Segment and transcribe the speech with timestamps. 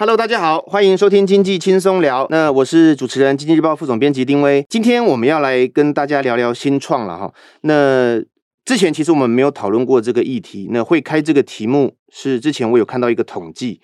[0.00, 2.26] Hello，大家好，欢迎收听经济轻松聊。
[2.30, 4.64] 那我是主持人，经济日报副总编辑丁威。
[4.66, 7.30] 今天我们要来跟大家聊聊新创了哈。
[7.60, 8.18] 那
[8.64, 10.68] 之前其实我们没有讨论过这个议题。
[10.70, 13.82] 那会开这个题目是之前我有看到一个统计。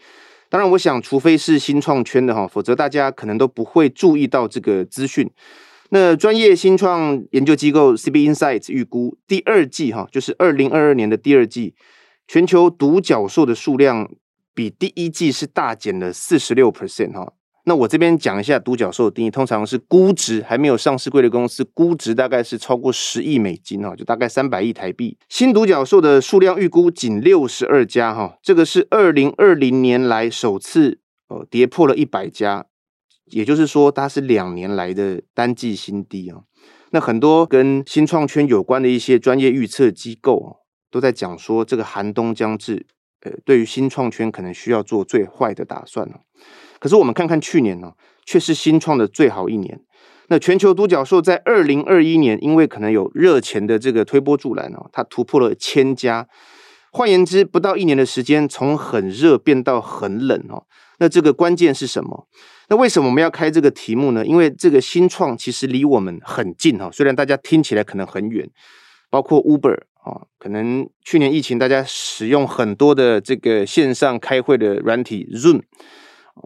[0.48, 5.30] 当然，我想除非是新创圈的哈，否则大家可能都不会注意到这个资讯。
[5.90, 11.74] 那专业新创研究机构 CB Insights 预估，第二季哈，就是二零二二年的第二季，
[12.26, 14.08] 全球独角兽的数量
[14.56, 17.34] 比第一季是大减了四十六 percent 哈。
[17.66, 25.18] 那我这边讲一下独角兽的定义，通常是估值还没有上市贵的公司，估值大概是超过十亿美金哈，就大概三百亿台币。
[25.28, 32.66] 新独角兽的数量预估仅六十二家哈，这个是二零二零年来首次哦跌破了一百家，
[33.26, 36.42] 也就是说它是两年来的单季新低啊。
[36.92, 42.86] 那很多跟新创圈有关的一些专业预测机构都在讲说，这个寒冬将至，
[43.26, 46.20] 呃，对于新创圈可能需要做最坏的打算了。
[46.78, 47.92] 可是我们看看去年呢，
[48.24, 49.80] 却是新创的最好一年。
[50.28, 56.28] 那全球独角兽在二零二一年，因为可能有热钱的这个推波助澜哦，它突破了千家。
[56.92, 60.64] 换言之，不到一年的时间，从很热变到很冷哦。
[60.98, 62.26] 那这个关键是什么？
[62.68, 64.24] 那为什么我们要开这个题目呢？
[64.24, 68.48] 因为这个新创其实离我们很近哈，虽然大家听起来可能很远，
[69.10, 75.62] 包括 Uber 啊，可能去年疫情大家使用很多的这个线上开会的软体 Zoom。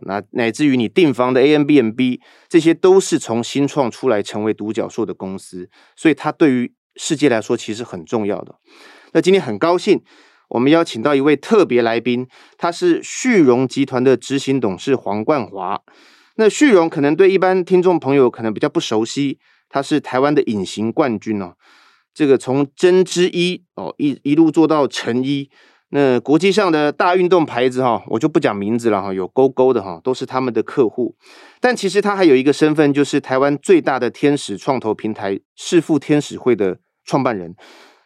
[0.06, 8.54] 那乃至于你订房的 Airbnb，这些都是从新创出来成为独角兽的公司，所以它对于世界来说其实很重要的。
[9.12, 10.02] 那今天很高兴，
[10.48, 15.82] 我们邀请到一位特别来宾，他是旭荣集团的执行董事黄冠华。
[16.36, 19.38] 那旭荣可能对一般听众朋友可能比较不熟悉，
[19.68, 21.56] 他是台湾的隐形冠军哦，
[22.20, 25.48] 这个从针织衣哦一一路做到成衣。
[25.88, 31.16] 那国际上的大运动牌子哈，我就不讲名字了哈，有勾勾的哈，都是他们的客户。
[31.62, 36.76] 但其实他还有一个身份，就是台湾最大的天使创投平台世富天使会的
[37.06, 37.54] 创办人。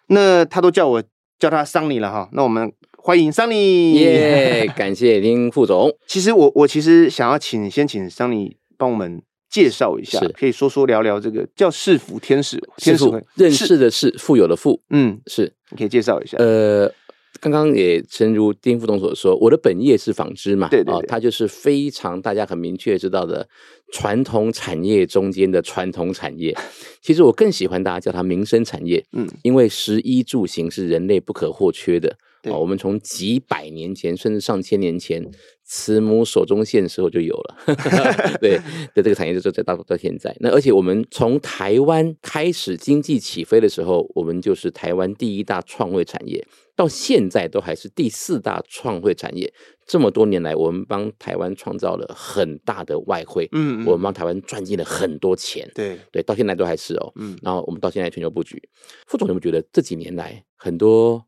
[0.06, 1.02] 那他都叫我
[1.40, 2.28] 叫他桑尼了哈。
[2.34, 3.94] 那我们欢迎桑尼。
[3.94, 5.90] 耶， 感谢丁副总。
[6.06, 9.20] 其实我我其实想要请先请桑尼帮我们
[9.54, 14.80] 介绍一下，可以说说聊聊这个叫识富天使天使会，认识的是，富有的富。
[14.90, 16.36] 嗯，是，你可以介绍一下。
[16.38, 16.92] 呃。
[17.40, 23.46] 刚刚也诚如丁副总所说，我的本业是纺织嘛，对对，对，哦，它就是非常大家很明确知道的
[23.92, 26.56] 传统产业中间的传统产业。
[27.02, 32.16] 其实我更喜欢大家叫它民生产业，嗯，因为食衣住行是人类不可或缺的。
[32.44, 35.22] 哦，我们从几百年前甚至上千年前，
[35.64, 37.56] 慈母手中线的时候就有了，
[38.40, 38.58] 对，
[38.94, 40.36] 的这个产业就在到到现在。
[40.40, 46.46] 那而且我们从台湾开始经济起飞的时候，我们就是台湾第一大创汇产业。
[46.76, 49.54] 到现在都还是第四大创汇产业，
[49.86, 58.60] 这么多年来，我们帮台湾创造了很大的外汇，嗯，嗯，我们帮台湾赚进了很多钱，对对，到现在都还是哦，嗯，然后我们到现在全球布局，
[59.06, 61.24] 副总有没有觉得这几年来很多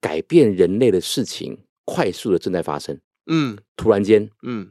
[0.00, 2.98] 改变人类的事情快速的正在发生？
[3.26, 4.70] 嗯，突然间，嗯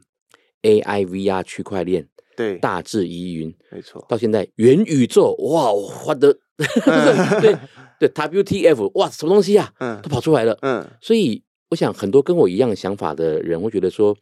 [0.61, 6.37] ，AI、VR、区块链，对，大智疑云，没错，到现在元宇宙，哇，我的，
[7.41, 7.57] 对。
[7.97, 9.71] 对，WTF，哇，什么东西啊？
[9.79, 10.57] 嗯，都跑出来了。
[10.63, 14.13] 嗯，所以我想，很多跟我一样想法的人会觉得说，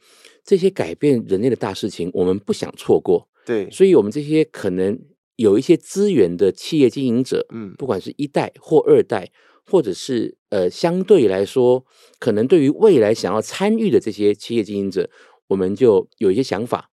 [0.46, 3.28] 这些改变人类的大事情，我们不想错过。
[3.44, 4.96] 对，所以我们这些可能
[5.38, 9.32] 有一些资源的企业经营者，嗯，不管是一代或二代，
[9.66, 11.86] 或者是呃，相对来说，
[12.20, 15.10] 可能对于未来想要参与的这些企业经营者，
[15.48, 16.92] 我们就有一些想法，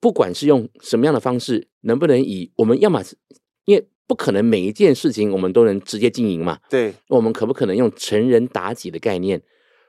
[0.00, 3.16] 不管是用什么样的方式，能不能以我们要么是
[3.64, 3.88] 因为。
[4.08, 6.60] 不可能每一件事情我们都能直接经营嘛？
[6.70, 9.42] 对，我们可不可能用成人达己的概念，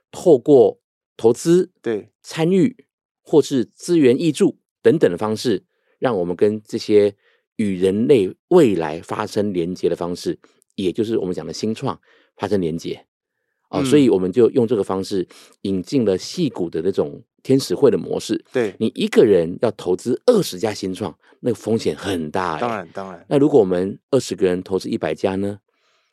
[0.10, 0.82] 透过
[1.16, 2.76] 投资、对参与
[3.22, 5.66] 或是资源挹注等等的方式，
[6.00, 7.16] 让我们跟这些
[7.58, 10.40] 与人类未来发生连接的方式，
[10.78, 12.00] 也就是我们讲的新创
[12.38, 13.06] 发生连接。
[13.70, 15.28] 哦，所以我们就用这个方式
[15.64, 17.22] 引进了矽谷的那种。
[17.44, 22.60] 天使会的模式，对，你一个人要投资二十家新创，那个风险很大欸。
[22.60, 23.26] 当然，当然。
[23.30, 25.60] 那如果我们二十个人投资一百家呢？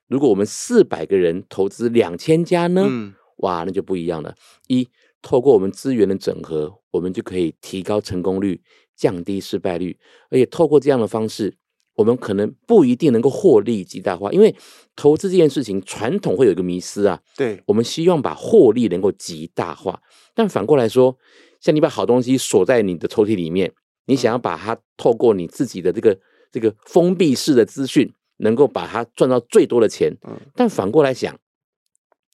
[0.07, 2.87] 如果我们四百个人投资两千家呢？
[2.89, 4.37] 嗯，哇，那就不一样了。
[4.69, 4.89] 一，
[5.23, 8.63] 透过我们资源的整合，我们就可以提高成功率，
[8.95, 9.99] 降低失败率。
[10.31, 11.57] 而且透过这样的方式，
[11.95, 14.55] 我们可能不一定能够获利极大化，因为
[14.97, 17.21] 投资这件事情传统会有一个迷思啊。
[17.37, 20.03] 对，我们希望把获利能够极大化。
[20.35, 21.17] 但反过来说，
[21.61, 23.73] 像你把好东西锁在你的抽屉里面，
[24.07, 26.19] 你想要把它透过你自己的这个
[26.51, 30.17] 这个封闭式的资讯，能够把它赚到最多的钱。
[30.27, 31.39] 嗯但反过来想，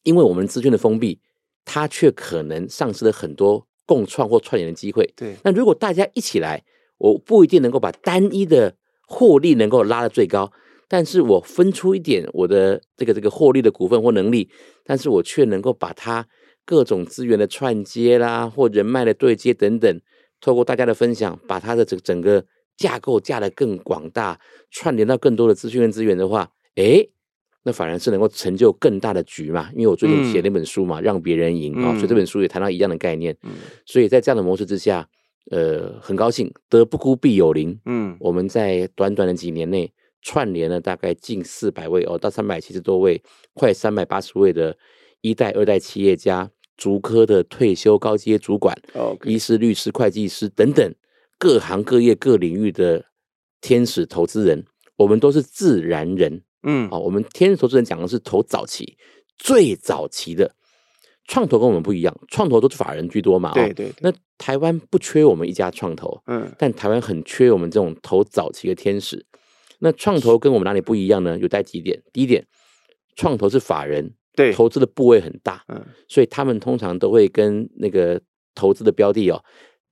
[0.02, 1.20] 因为我们资讯的封闭，
[1.64, 5.12] 它却可能丧失了很多共创或串联的机会。
[5.14, 6.64] 对，那如果大家一起来，
[6.96, 8.74] 我不一定能够把单一的
[9.12, 10.52] 获利能够拉得最高，
[10.86, 14.48] 但是我分出一点我的这个这个获利的股份或能力，
[14.84, 16.24] 但是我却能够把它
[16.64, 20.00] 各种资源的串接啦，或人脉的对接等等，
[20.40, 22.44] 透过大家的分享，把它的整整个
[22.76, 24.38] 架构架得更广大，
[24.70, 27.10] 串联到更多的资讯跟资源的话，诶。
[27.62, 29.68] 那反而是能够成就更大的局嘛？
[29.74, 33.36] 因为我最近写那本书嘛，嗯、让别人赢哦，所以这本书也谈到一样的概念。
[33.42, 33.50] 嗯、
[33.84, 35.06] 所以在这样的模式之下，
[35.50, 37.78] 呃，很高兴得不孤必有邻。
[37.87, 39.92] 嗯，我们在短短的几年内
[40.22, 43.22] 串联了大概近四百位哦，到三百七十多位，
[43.54, 44.76] 快三百八十位的
[45.22, 48.76] 一代、二代企业家、竹科的退休高阶主管.
[49.25, 50.94] 医师、律师、会计师等等
[51.38, 53.06] 各行各业各领域的
[53.60, 54.64] 天使投资人，
[54.96, 56.43] 我们都是自然人。
[56.62, 58.98] 嗯，好，我们天使投资人讲的是投早期
[59.38, 60.54] 最早期的
[61.31, 63.53] 创投，跟我们不一样，创投都是法人居多嘛。
[63.55, 63.93] 对对。
[64.00, 69.25] 那台湾不缺我们一家创投，嗯，但台湾很缺我们这种投早期的天使。
[69.79, 71.38] 那创投跟我们哪里不一样呢？
[71.38, 72.03] 有带几点。
[72.12, 72.44] 第一点，
[73.15, 78.21] 创投是法人，对，投资的部位很大，嗯，所以他们通常都会跟那个
[78.56, 79.41] 投资的标的哦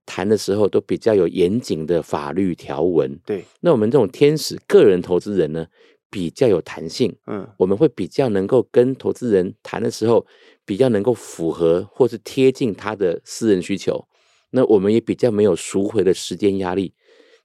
[0.07, 3.17] 谈的时候都比较有严谨的法律条文。
[3.25, 3.45] 对。
[3.61, 5.69] 那我们这种天使个人投资人呢？
[6.11, 10.27] 比较有弹性，嗯，我们会比较能够跟投资人谈的时候，
[10.69, 14.07] 比较能够符合或是贴近他的私人需求。
[14.51, 16.93] 那我们也比较没有赎回的时间压力，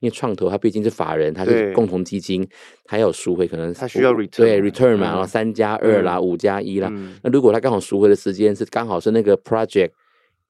[0.02, 2.46] 因为创投它毕竟是法人，它是共同基金，
[2.84, 6.92] 它要赎回可能它需要 return 对 return 嘛，然后三加二啦，五加一啦。
[7.24, 9.92] 那如果它刚好赎回的时间是刚好是那个 project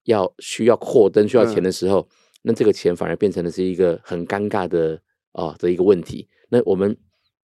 [0.06, 2.08] 要需要扩增需要钱的时候，
[2.42, 5.00] 那这个钱反而变成的是一个很尴尬的
[5.30, 6.26] 哦的一个问题。
[6.48, 6.96] 那我们。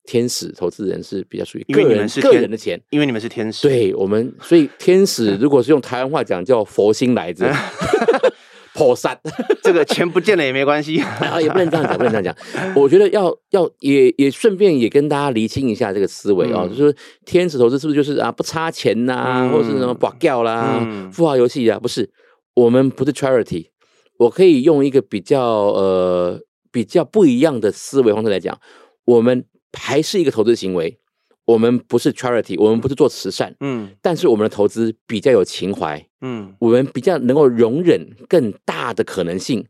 [0.05, 3.69] 天使投资人是比较属于个人个人的钱，因为你们是天使。
[3.69, 7.52] 对我们，所以天使如果是用台湾话讲，叫佛心来着，
[8.75, 9.17] 破散。
[9.62, 12.75] 这个钱不见了也没关系啊，也不能这样讲，不能这样讲。
[12.75, 21.79] 我觉得要要也也顺便也跟大家厘清一下这个思维啊，就是天使投资是不是就是啊不差钱呐，或者是什么保掉啦、富豪游戏啊？
[21.79, 22.11] 不是，
[22.55, 23.67] 我们不是 charity。
[24.17, 26.41] 我可以用一个比较呃
[26.73, 28.58] 比较不一样的思维方式来讲，
[29.05, 29.44] 我们。
[29.72, 30.99] 还是一个投资行为，
[31.44, 39.67] 我们不是 charity，我们不是做慈善，嗯，但是我们的投资比较有情怀，嗯，我们比较能够容忍更大的可能性，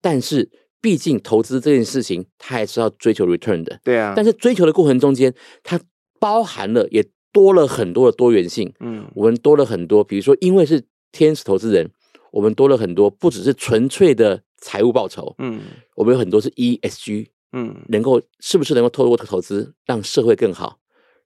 [0.00, 0.50] 但是
[0.80, 5.80] 毕竟投资这件事情，它还是要追求 return 的，对啊，但是追求的过程中间，它
[6.20, 11.90] 包含了也多了很多的多元性，嗯，我们多了很多，比如说因为是天使投资人，
[12.32, 15.60] 我们多了很多，不只是纯粹的财务报酬，嗯，
[15.96, 17.26] 我们有很多是 ESG。
[17.52, 20.78] 嗯，能够是不是能够透过投资让社会更好，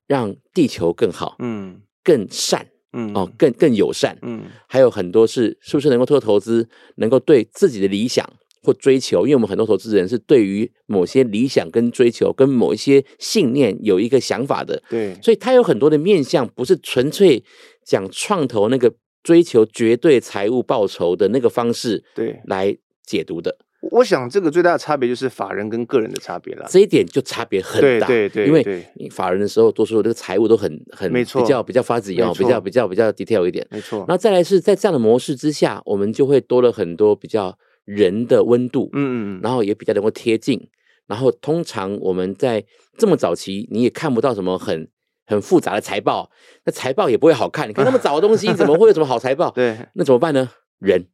[0.07, 8.29] 让地球更好，嗯，更善，嗯，哦，更更友善，嗯，还有很多是是不是能够透过投资能够对自己的理想
[8.63, 17.43] 或追求，因为我们很多投资人是对于某些理想跟追求跟某一些信念有一个想法的，对，所以他有很多的面向，不是纯粹
[17.85, 18.95] 讲创投那个
[19.25, 23.59] 追求绝对财务报酬的那个方式，对，来解读的。
[23.91, 28.07] 我想这个最大的差别就是法人跟个人的差别了，这一点就差别很大。
[28.07, 33.67] 对对对，因为你法人的时候，多数这个财务都很很没错，比较比较 fuzzy 哦，比较比较比较 detail 一点。
[33.71, 33.99] 没错。
[34.01, 40.69] 然后再来是在这样的模式之下，我们就会多了很多比较人的温度，嗯嗯，然后也比较能够贴近。
[41.09, 42.65] 然后通常我们在
[42.97, 44.89] 这么早期，你也看不到什么很
[45.27, 46.31] 很复杂的财报，
[46.65, 47.69] 那财报也不会好看。
[47.69, 49.51] 你看那么早的东西，怎么会有什么好财报？
[49.57, 50.51] 对，那怎么办呢？
[50.79, 51.09] 人，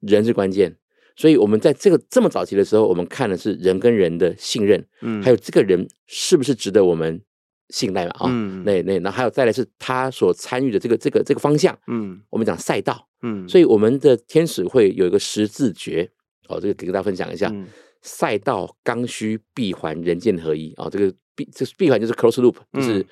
[0.00, 0.76] 人是关键。
[1.20, 7.20] 所以，我们在这个这么早期的时候，我们看的是人跟人的信任，嗯，还有这个人是不是值得我们
[7.68, 8.12] 信赖嘛？
[8.20, 16.10] 啊，嗯，那那那还有再来是他所参与的这个这个这个方向，嗯，我们讲赛道，嗯，所以我们的天使会有一个十字诀，
[16.48, 17.66] 哦，这个给大家分享一下，嗯，
[18.00, 23.04] 赛道刚需闭环人剑合一，哦，这个闭这闭环就是 close loop，就是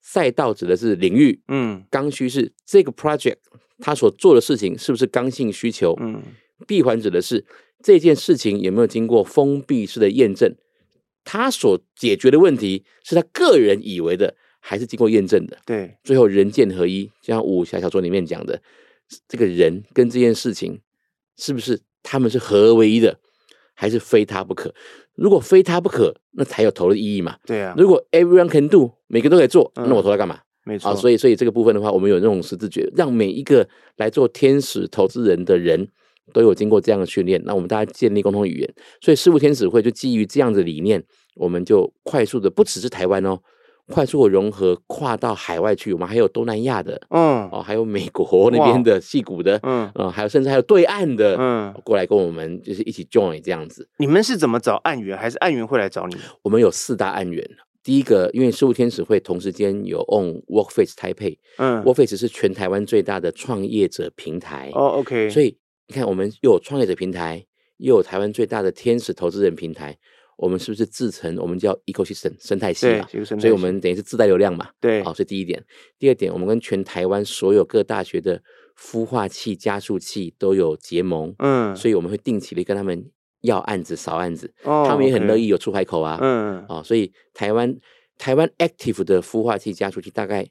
[0.00, 3.38] 赛道指的是领域，嗯，刚需是这个 project
[3.80, 6.22] 他所做的事情是不是刚性需求，嗯。
[6.66, 7.44] 闭环指的是
[7.82, 10.54] 这件事情有没有经过封闭式的验证，
[11.24, 15.58] 他所解决的问题是他个人以为的，还是经过验证的？
[15.66, 18.60] 对，最后人剑合一，就像武侠小说里面讲的，
[19.28, 20.80] 这个人跟这件事情
[21.36, 23.18] 是不是他们是合而为一的，
[23.74, 24.74] 还是非他不可？
[25.14, 27.36] 如果非他不可，那才有投的意义嘛？
[27.44, 27.74] 对啊。
[27.76, 30.40] 如果 everyone can do，每个都可以做，那我投它干嘛？
[30.64, 30.90] 没错。
[30.90, 35.88] 啊，所以所以这个部分的话，我们有那种十字诀，让每一个来做天使投资人的人。
[36.32, 41.02] 都有经过这样的训练，那我们大家建立共同语言，所以识富天使会就基于这样的理念，
[41.36, 43.38] 我们就快速的不只是台湾哦，
[43.88, 53.88] 快速的融合跨到海外去，我们还有东南亚的，嗯，哦，还有美国 那边的矽谷的，嗯，呃，还有甚至还有对岸的，嗯，过来跟我们就是一起 join 这样子。
[53.98, 56.16] 你们是怎么找案源，还是案源会来找你？
[56.42, 57.48] 我们有四大案源。
[57.84, 64.72] 第一个，因为事务天使会同时间有 on Workface Taipei，嗯，Workface 是全台湾最大的创业者平台。
[64.74, 65.30] 哦，OK。
[65.30, 65.56] 所以
[65.88, 67.46] 你看，我们又有创业者平台，
[67.78, 69.96] 又有台湾最大的天使投资人平台。
[70.36, 73.08] 我们是不是自成我们叫 ecosystem 生态系嘛？
[73.40, 74.68] 所以我们等于是自带流量嘛？
[74.78, 75.64] 对，好，这是第一点。
[75.98, 78.42] 第二点，我们跟全台湾所有各大学的
[78.78, 87.74] 孵化器、加速器都有结盟，嗯，所以我们会定期的跟他们要案子、扫案子，哦、他们也很乐意有出海口啊，嗯，哦，所以台湾
[88.18, 90.46] 台湾 active 的孵化器、加速器大概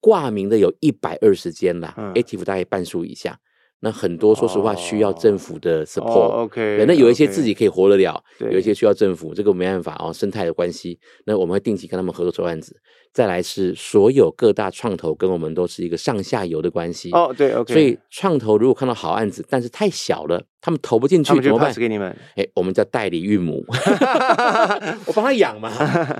[0.00, 3.40] 挂名的有一百二十间啦、嗯、，active 大概半数以下。
[3.80, 10.98] 那很多说实话需要政府的 support，OK，、oh, 那有一些自己可以活得了.有一些需要政府，这个没办法哦，生态的关系。
[11.26, 12.80] 那我们会定期跟他们合作做案子。
[13.12, 17.74] 再来是所有各大创投跟我们都是一个上下游的关系哦，oh, 对，OK。
[17.74, 21.74] 所以创投如果看到好案子，但是太小了，他们投不进去怎么办？
[21.74, 23.62] 给你们，哎、欸，我们叫代理孕母，
[25.06, 25.68] 我帮他养嘛。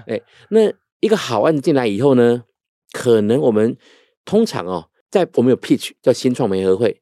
[0.07, 0.71] 哎、欸，那
[1.01, 2.43] 一个好案子进来以后呢，
[2.93, 3.75] 可能我们
[4.27, 7.01] 通常哦，在我们有 pitch 叫新创媒合会。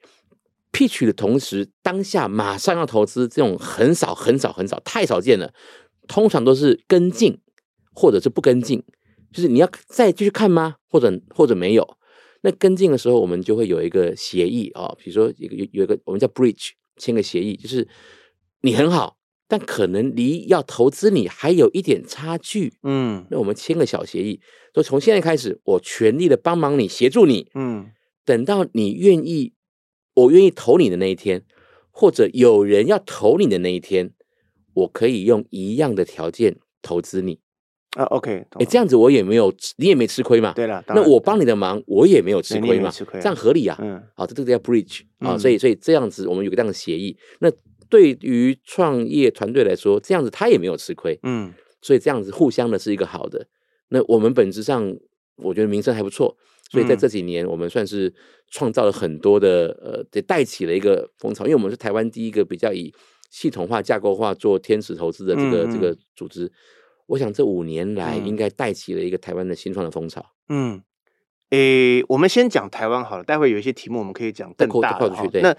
[0.72, 5.52] Pitch 的同时，当下马上要投资，这种很少很少很少，太少见了。
[6.08, 7.38] 通常都是跟进，
[7.92, 8.82] 或者是不跟进，
[9.32, 10.76] 就是你要再继续看吗？
[10.88, 11.96] 或者或者没有？
[12.40, 17.86] 那跟进的时候，我们就会有一个协议啊、哦，比如说有有有一个我们叫 bridge，签个协议，就是
[18.62, 22.72] 你很好，但可能离要投资你还有一点差距。
[22.82, 24.40] 嗯，那我们签个小协议，
[24.74, 27.48] 说从现在开始，我全力的帮忙你，协助你。
[27.54, 27.92] 嗯，
[28.24, 29.52] 等到你愿意。
[30.14, 31.42] 我愿意投你的那一天，
[31.90, 34.12] 或者有人要投你的那一天，
[34.74, 37.40] 我可以用一样的条件投资你
[37.96, 38.04] 啊。
[38.04, 40.52] OK，哎、欸，这样子我也没有，你也没吃亏嘛。
[40.52, 43.78] 对了，那我帮你的忙，我也没有吃亏嘛，吃亏啊、这样合理啊。
[43.80, 47.16] 嗯，好，这这个叫 bridge 啊、嗯，所以所以这样子我们有个这样的协议。
[47.40, 47.50] 那
[47.88, 51.18] 对于创业团队来说，这样子他也没有吃亏。
[51.22, 53.46] 嗯，所以这样子互相的是一个好的。
[53.88, 54.94] 那我们本质上，
[55.36, 56.36] 我觉得名声还不错。
[56.72, 58.10] 所以在这几年，我们算是
[58.50, 61.44] 创造了很多的呃，得带起了一个风潮。
[61.44, 62.90] 因为我们是台湾第一个比较以
[63.30, 66.50] 系统化、架构化做天使投资的这个、嗯、这个组织。
[67.08, 70.24] 我想这五年来应该带起了一个台湾的新创的风潮。
[70.48, 70.82] 嗯，
[71.50, 75.40] 诶，我们先讲台湾好了，待会有一些题目我们可以讲更大的。
[75.42, 75.54] 那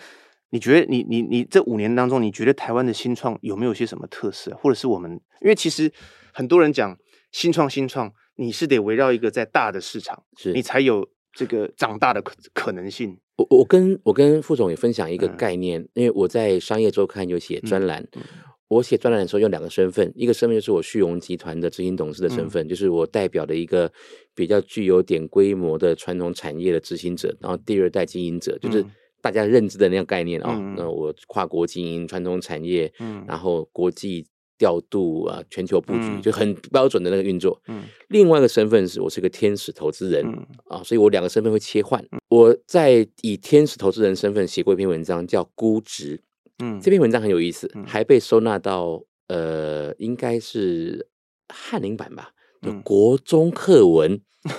[0.50, 5.12] 你觉得你你你这五年当中，你觉得台湾的新创有没有些什么特色，或者是我们？
[5.42, 5.92] 因为其实
[6.34, 6.98] 很多人讲
[7.32, 8.12] 新创，新创。
[8.36, 13.18] 你是得围绕一个在大的市场，是你才有这个长大的可可能性。
[13.38, 18.22] 我我跟我跟副总也分享一个概念，嗯、因为我在商业周刊有写专栏、嗯，
[18.68, 23.92] 我写专栏的时候用两个身份，一个身份就是我旭荣集团的执行董事的身份、嗯，就是我代表的一个
[24.36, 28.86] 比较具有点规模的传统产业的执行者，然后第二代经营者，就是
[29.22, 30.56] 大家认知的那样概念哦。
[30.78, 34.28] 那我跨国经营传统产业，嗯，然后国际。
[34.64, 37.62] 调度啊，全球布局、嗯、就很标准的那个运作。
[37.68, 42.20] 嗯，另外一个身份是我是个天使投资人、嗯、啊，所以我两个身份会切换、嗯。
[42.30, 46.18] 我在以天使投资人身份写过一篇文章，叫《估值》。
[46.64, 51.10] 嗯，这篇文章很有意思，嗯、还被收纳到呃，应该是
[51.50, 52.30] 翰林版吧
[52.64, 54.20] 的国中课文。
[54.44, 54.52] 嗯、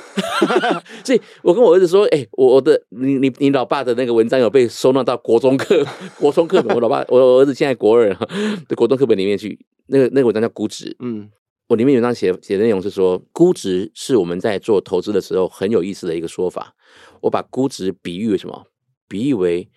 [1.05, 5.85] 所以我跟我儿子说：“哎、欸，我的你你你老爸的那个文章有被收纳到国中课
[6.19, 6.75] 国中课本。
[6.75, 8.09] 我老爸我儿子现在国二
[8.69, 11.29] 的国中课本里面去。”那个那个文章叫估值，嗯，
[11.69, 16.75] 我里面有章写写的内容是说，估值是我们在做投资的时候很有意思的一个说法。
[17.21, 18.65] 我把估值比喻为什么？
[19.07, 19.69] 比喻为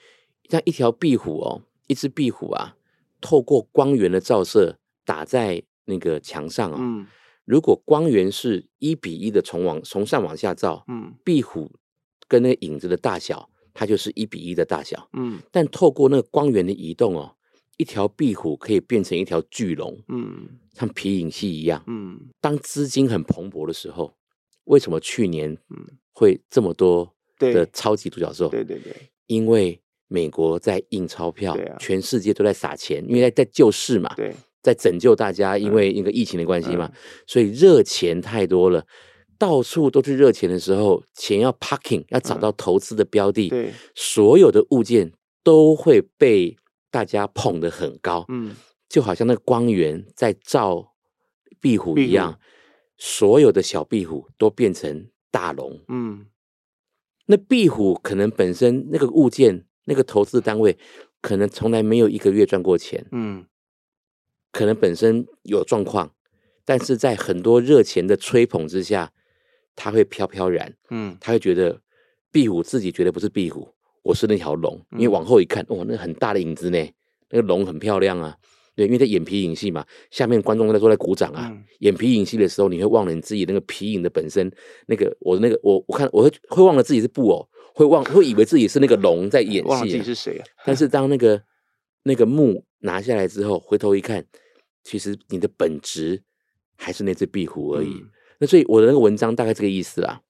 [0.50, 2.75] 像一条壁虎哦，一只壁虎啊，
[3.19, 7.05] 透过光源的照射打在那个墙上哦，嗯，
[7.48, 11.72] 如果光源是一比一的从往从上往下照，嗯，壁虎
[12.27, 17.34] 跟那个影子的大小，它就是一比一的大小，嗯，但透过那个光源的移动哦。
[17.77, 22.20] 一条壁虎可以变成一条巨龙，嗯，像皮影戏一样，嗯。
[22.42, 24.18] 当资金很蓬勃的时候，
[24.63, 25.56] 为什么去年
[26.12, 28.50] 会这么多的超级独角兽？
[28.50, 28.94] 对对对，
[29.27, 34.36] 因为美国在印钞票，全世界都在撒钱，因为在在救市嘛，对，
[34.68, 36.92] 在拯救大家，因为一个疫情的关系嘛，
[37.26, 38.86] 所以热钱太多了，
[39.38, 46.58] 到处都是热钱的时候，钱要 parking，要找到投资的标的，对，所有的物件都会被。
[46.90, 48.56] 大家捧得很高，嗯，
[48.88, 50.94] 就好像那个光源在照
[51.60, 52.40] 壁虎一样，
[52.98, 56.26] 所有的小壁虎都变成大龙，嗯，
[57.26, 60.78] 那壁虎可能本身那个物件，那个投资单位
[61.22, 63.46] 可能从来没有一个月赚过钱，嗯，
[64.58, 66.12] 可能本身有状况，
[66.66, 69.14] 但是在很多热钱的吹捧之下，
[69.76, 71.80] 他会飘飘然，嗯，他会觉得
[72.32, 73.70] 壁虎自己觉得不是壁虎，
[74.02, 76.80] 我是那条龙，因为往后一看，哇，那很大的影子呢，
[77.30, 78.36] 那个龙很漂亮啊。
[78.76, 81.48] 对，因为在眼皮影戏嘛，下面观众在都在鼓掌啊。
[81.52, 84.52] 嗯、演皮影戏的时候，你会忘了你自己那个皮影的本身，
[84.88, 90.46] 那个我的那个我我看我会会忘了自己是布偶，会忘会以为自己是那个龙在演戏，忘了自己是谁啊？
[90.66, 91.44] 但是当那个
[92.02, 94.24] 那个幕拿下来之后，回头一看，
[94.88, 96.24] 其实你的本质
[96.77, 97.89] 还是那只壁虎而已。
[97.89, 100.22] 嗯、那所以我的那个文章大概这个意思啦。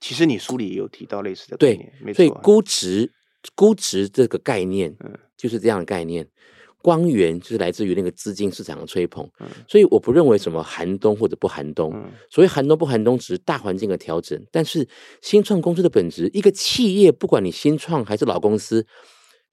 [0.00, 2.16] 其实你书里也有提到类似的概念，对，没错、啊。
[2.16, 3.10] 所以估值
[3.54, 6.28] 估值这个概念，嗯，就是这样的概念。
[6.82, 11.90] 光源就是来自于那个资金市场的吹捧，嗯、所以我不认为什么寒冬或者不寒冬。
[11.94, 14.38] 嗯、所谓寒冬不寒冬，只是大环境的调整。
[14.52, 14.86] 但是
[15.22, 18.86] 新创公司的本质，一个企业不管你新创还是老公司，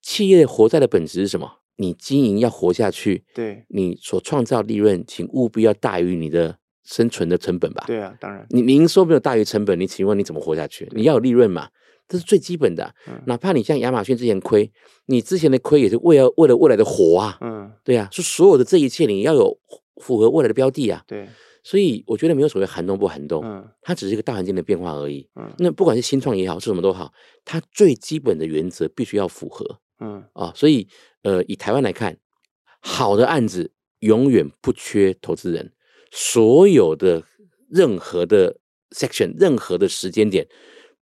[0.02, 1.50] 企业活在的本质是什么？
[1.76, 7.84] 你经营要活下去，对，你所创造利润，请务必要大于你的生存的成本吧？
[7.86, 10.88] 对啊，当然，你营收没有大于成本，你请问你怎么活下去？
[10.92, 11.68] 你要有利润嘛？
[12.06, 14.70] 这是最基本的，嗯、哪怕你像亚马逊之前亏，
[15.06, 19.58] 你之前的亏也是为了为了未来的活啊，嗯，对啊，是所有的这一切你要有
[20.02, 21.26] 符合未来的标的啊，对，
[21.62, 27.10] 所以我觉得没有所谓寒冬不寒冬，嗯，它只是一个大环境的变化而已，嗯，那不管是新创也好，是什么都好，
[27.42, 30.22] 它最基本的原则必须要符合，嗯。
[30.34, 30.86] 啊，所以
[31.24, 32.16] 呃，以台湾来看，
[32.80, 35.74] 好的案子永远不缺投资人，
[36.12, 37.24] 所有的
[37.68, 38.60] 任何的
[38.92, 40.46] section，任何的时间点。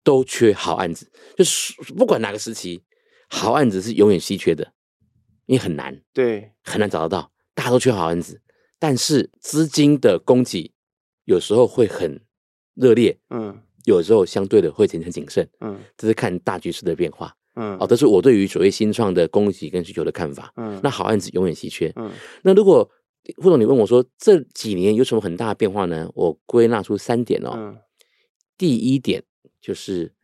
[0.03, 2.83] 都缺好案子，就是不管哪个时期，
[3.29, 4.73] 好案子是永远稀缺的，
[5.45, 7.31] 因为很难，对，很难找得到。
[7.53, 8.41] 大家都缺好案子，
[8.79, 10.73] 但是资金的供给
[11.27, 12.25] 有时候会很
[12.73, 22.11] 热烈，嗯，有时候相对的会变成谨慎，嗯，这是看大局势的变化，嗯，哦，这是我对于所谓新创的供给跟需求的看法，嗯，那好案子永远稀缺，嗯，
[22.43, 22.89] 那如果
[23.43, 26.11] 副总你问我说这几年有什么很大的变化呢？
[26.15, 27.79] 我归纳出三点哦，嗯，
[28.57, 29.25] 第一点。
[29.63, 30.15] 就是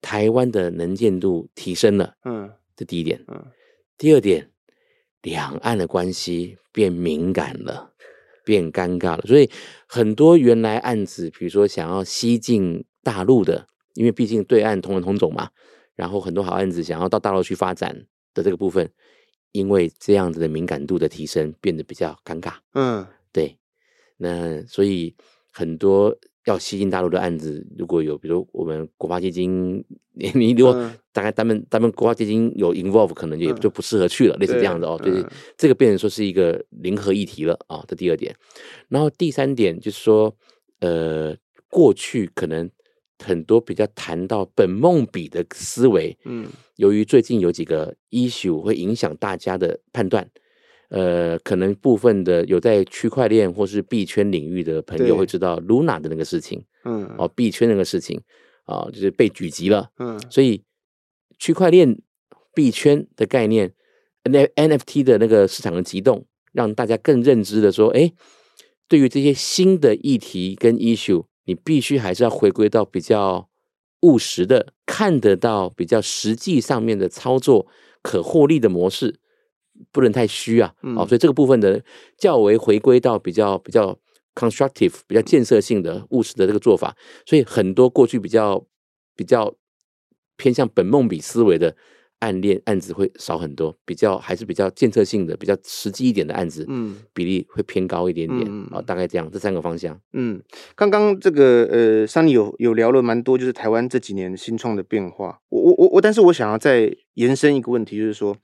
[0.00, 3.46] 台湾的能见度提升了，嗯，这第一点，嗯，
[3.96, 4.50] 第二点，
[5.22, 7.92] 两岸的关系变敏感了，
[8.44, 9.48] 变尴尬了，所以
[9.86, 15.50] 很多原来案子，比如说想要西进大陆的，因为毕竟对岸同文同种嘛，
[16.00, 17.94] 然后很多好案子想要到大陆去发展
[18.32, 18.90] 的这个部分，
[19.52, 23.58] 因为这样子的敏感度的提升，变得比较尴尬，嗯，对，
[24.16, 25.14] 那所以
[25.52, 26.16] 很多。
[26.46, 29.84] 要吸进大陆的案子，如果有，比如我们国发基金，
[30.14, 34.98] 你 你如果大概他们他们国发基金有 involve，可能也就不适合去了，类似这样子哦。
[35.04, 35.24] 就是
[35.58, 37.84] 这个变成说是一个零和议题了啊。
[37.86, 38.34] 这第二点，
[38.88, 40.34] 然后第三点就是说，
[40.80, 41.36] 呃，
[41.68, 42.68] 过去可能
[43.22, 50.28] 很多比较谈到本梦比的思维，嗯，由于最近有几个 issue 会影响大家的判断。
[50.88, 58.20] 呃，可能部分的有在区块链或是币圈领域的朋友会知道 Luna 的那个事情，嗯，哦，币圈那个事情
[58.64, 60.64] 啊，哦，就是被狙击了，嗯，所以
[61.38, 61.96] 区块链
[62.52, 63.72] 币圈的概念
[64.24, 68.12] ，NFT 的那个市场的激动，让大家更认知的说，哎，
[68.88, 73.48] 对于这些新的议题跟 issue，你必须还是要回归到比较
[74.02, 77.66] 务实的，看得到比较实际上面的操作
[78.00, 79.18] 可获利的模式。
[79.90, 81.82] 不能太虚啊，嗯、哦，所以这个部分的
[82.18, 83.98] 较为回归到比较比较
[84.34, 88.62] constructive、比较建设性的务实的这个做法，所以很多过去比较
[89.16, 89.54] 比较
[90.36, 91.74] 偏向本梦比思维的
[92.20, 100.00] 案恋案子会少很多，比较还是比较建设性的、比较实际一点的案子，嗯，比例会偏高一点点啊、嗯哦，大概这样，这三个方向。
[100.12, 100.40] 嗯，
[100.74, 105.40] 刚刚这个呃，桑尼有有聊了蛮多，就是台湾这几年新创的变化。
[105.48, 108.36] 我我我我，但是我想要再延伸一个问题，就是说。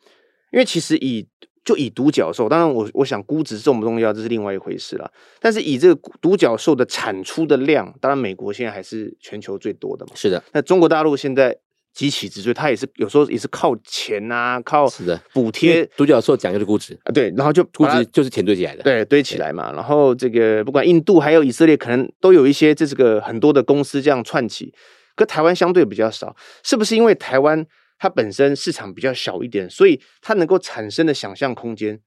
[0.52, 1.26] 因为其实以
[1.64, 5.10] 就以独角兽，当然我我想估值重不重要，这是另外一回事了。
[5.40, 10.12] 但是以这个独角兽的产出的量，当然美国现在还是全球最多的嘛。
[10.14, 10.42] 是的。
[10.52, 11.58] 那中国大陆现在
[11.96, 15.84] 急起直追，它也是有时候也是靠钱啊，靠是的补贴。
[15.96, 19.72] 独角兽讲究的估值啊，对，然后就估值就是钱堆起来的，对，堆起来嘛。
[19.72, 24.74] 然后这个不管印度还有以色列，可能都有一些这是个很多的公司这样串起，
[25.14, 27.66] 跟台湾相对比较少，是不是因为台湾？
[27.98, 31.98] 它本身市场比较小一点，所以它能够产生的想象空间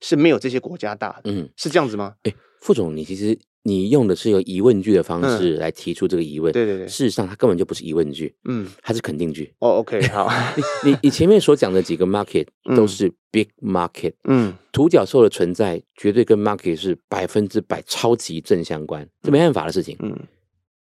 [0.00, 1.30] 是没有这些国家大的。
[1.30, 2.14] 嗯，是这样子吗？
[2.24, 6.52] 哎，副总，你其实你用的是有疑问句的方式来提出这个疑问。
[6.52, 9.52] 对对对，事实上它根本就不是疑问句，嗯，它是肯定句。
[9.58, 10.30] 哦，OK， 好，
[10.84, 19.96] 你你前面所讲的几个 market 都是 big market，嗯，独角兽的存在绝对跟 market 是百分之百超级正相关，这没办法的事情。
[20.00, 20.16] 嗯。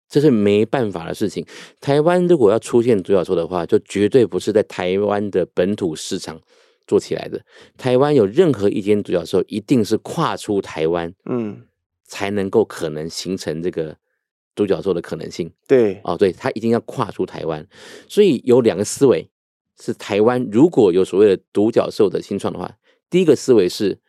[0.10, 1.44] 这是没办法的事情。
[1.82, 6.40] 台湾如果要出现独角兽的话，就绝对不是在台湾的本土市场
[6.86, 7.42] 做起来的。
[7.80, 11.64] 台湾有任何一间独角兽，一定是跨出台湾，嗯，
[12.14, 13.98] 才能够可能形成这个
[14.54, 15.52] 独角兽的可能性。
[15.68, 17.66] 对，哦，对，他一定要跨出台湾，
[18.08, 19.28] 所以有两个思维
[19.80, 22.78] 是台湾如果有所谓的独角兽的新创的话，
[23.10, 24.00] 第一个思维是。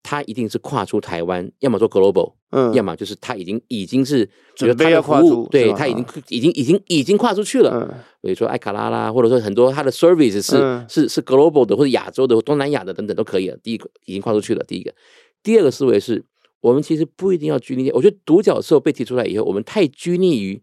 [0.00, 7.70] 他一定是跨出台湾，要么做 global，嗯，要么就是他已经已经是准备要跨出，对他已经已经已经已经跨出去了。
[7.74, 7.82] 嗯，
[8.22, 13.58] 比如说艾卡拉啦，或者说很多他的 service 是、嗯、是是 global 的，或者亚洲的、东南亚的等等都可以了。
[13.58, 14.94] 第一个已经跨出去了，第一个，
[15.42, 16.24] 第二个思维是
[16.60, 17.90] 我们其实不一定要拘泥。
[17.92, 20.54] 我觉得独角兽被提出来以后，我们太拘泥于，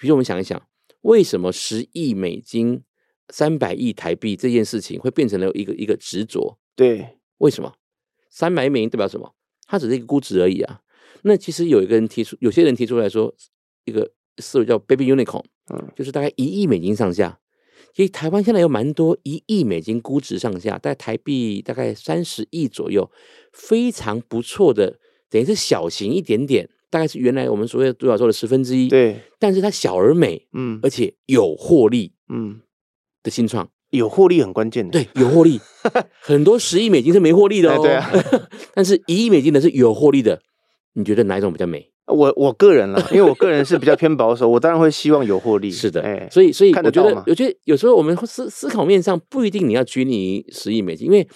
[0.00, 0.60] 比如说我们想一想，
[1.02, 2.82] 为什么十亿美金、
[3.28, 6.58] 三百亿台币这件事情会变成了一个一个执着？
[6.74, 7.74] 对，为什么？
[8.30, 9.34] 三百亿美金代表什么？
[9.66, 10.80] 它只是一个估值而已啊。
[11.22, 13.32] 那其实有一个人提出，有些人提出来说，
[13.84, 17.38] 一个思维叫 Baby Unicorn，嗯，就是大概一亿美金上下。
[17.94, 23.08] 其实台湾现在有蛮多一亿美金估值上下，大概台币大概三十亿左右，
[23.52, 24.98] 非常不错的，
[25.30, 28.88] 等于是小型一点点，大概是原来我们所谓的独角兽的十分之一。
[28.88, 32.60] 对，但是它小而美，嗯，而且有获利，嗯，
[33.22, 33.68] 的新创。
[33.90, 35.60] 有获利很关键的，对，有获利，
[36.20, 37.80] 很多十亿美金是没获利的哦。
[37.80, 38.10] 对啊，
[38.74, 40.42] 但是一亿美金的是有获利的，
[40.94, 41.92] 你觉得哪一种比较美？
[42.08, 45.70] 我我个人啦，因为我个人是比较偏保守，我当然会希望有获利。
[45.70, 51.26] 是的，哎，所以所以我觉得，我觉得有时候我们思思考面上不一定你要拘泥十亿美金，因为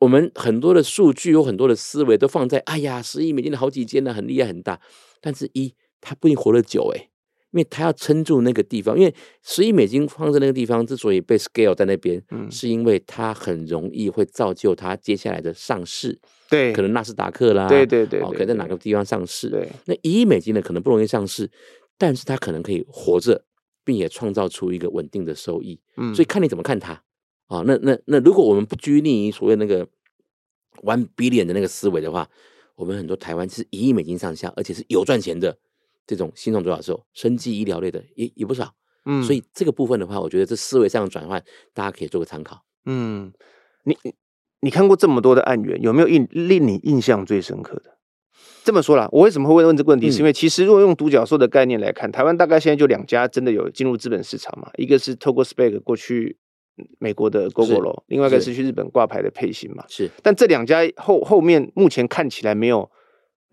[0.00, 4.80] 我们很多的数据有很多的思维都放在，哎呀，十亿美金的好几间呢，很厉害很大，
[5.20, 7.06] 但是一它不一定活得久，哎。
[7.52, 16.16] 因为他要撑住那个地方，因为十亿美金放在那个地方之所以被 scale 在那边，嗯，是因为它很容易会造就它接下来的上市，
[16.48, 21.50] 对，可能纳斯达克啦，对对对，哦，可能在哪个地方上市，对，那一亿美金呢可能不容易上市，
[21.98, 23.44] 但是它可能可以活着，
[23.84, 27.02] 并且创造出一个稳定的收益，嗯，所以看你怎么看它
[27.50, 29.86] 啊，哦，那那那如果我们不拘泥于所谓那个
[30.82, 32.26] one billion 的那个思维的话，
[32.76, 35.58] 我们很多台湾是一亿美金上下，而且是有赚钱的。
[36.06, 41.40] 这种新创独角兽，生技医疗类的也也不少，嗯，所以这个部分的话，我觉得这思维上的转换，
[41.72, 42.64] 大家可以做个参考。
[42.84, 43.32] 嗯，
[43.84, 43.96] 你
[44.60, 47.96] 你看过这么多的案源，有没有印令你印象最深刻的？
[48.64, 50.08] 这么说啦，我为什么会问这个问题？
[50.08, 56.38] 嗯、是因为其实如果用独角兽的概念来看，台湾大概现在就两家真的有进入资本市场嘛，一个是透过 SPAC 过去
[56.98, 58.54] 美国的 Gogoro，另外一个是。
[58.54, 60.10] 去日本挂牌的配型嘛，是。
[60.22, 62.90] 但这两家后后面目前看起来没有，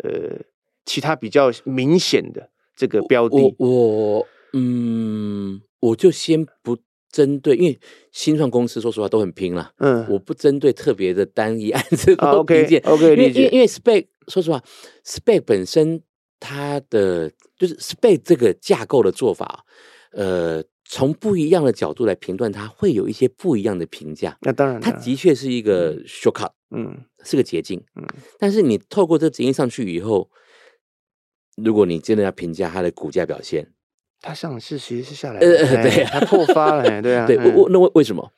[0.04, 0.42] 呃。
[0.90, 6.78] 其他比较明显的这个标的，我，我嗯，我就先不
[7.12, 7.78] 针对，因为
[8.14, 14.64] 新创公司说实话都很拼了，嗯，我不针对特别的单一案子都评鉴，OK，因为因为因为 SPAC 说实话
[15.04, 16.02] ，SPAC 本身
[16.40, 19.66] 它的就是 SPAC 这个架构的做法，
[20.14, 24.38] 呃，从不一样的角度来评断，它会有一些不一样的评价。
[24.42, 28.08] 那当然，它的确是一个 shortcut，嗯，是个捷径，嗯，
[28.40, 30.30] 但是你透过这捷径上去以后。
[31.60, 33.74] 如果你真的要评价它的股价表现，
[34.22, 38.32] 它上市其实是下来的，呃，对，它破发了，对啊，对，我我那为为什么？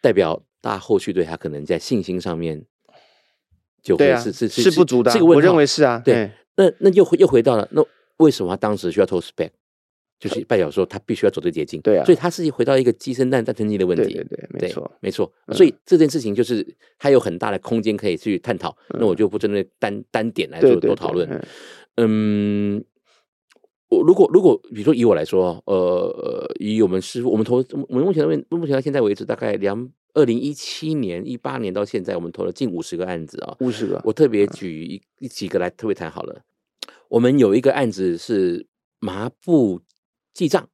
[0.00, 2.66] 代表大家后续对它可能在信心上面
[3.84, 7.80] 就会是是是不足的，这个我认为是啊，对，那那又又回到了，那
[8.16, 9.50] 为什么他当时需要投 SPAC？
[10.26, 16.66] 就是拜小说他必须要走这捷径，对啊，所以他是回到一个鸡生蛋蛋生鸡的问题，对对对，没错没错，所以这件事情就是
[16.98, 21.28] 它有很大的空间可以去探讨，那我就不针对单单点来做多讨论。
[21.96, 22.82] 嗯，
[23.88, 34.00] 我如果如果比如说以我来说，呃，以我们师傅，我们投我们目前到目前到现在为止，大概两二零一七年、一八年到现在，我们投了近五十个案子啊，五十个。
[34.04, 36.40] 我特别举一、嗯、几个来特别谈好了。
[37.08, 38.66] 我们有一个案子是
[38.98, 39.80] 麻布
[40.34, 40.68] 记账，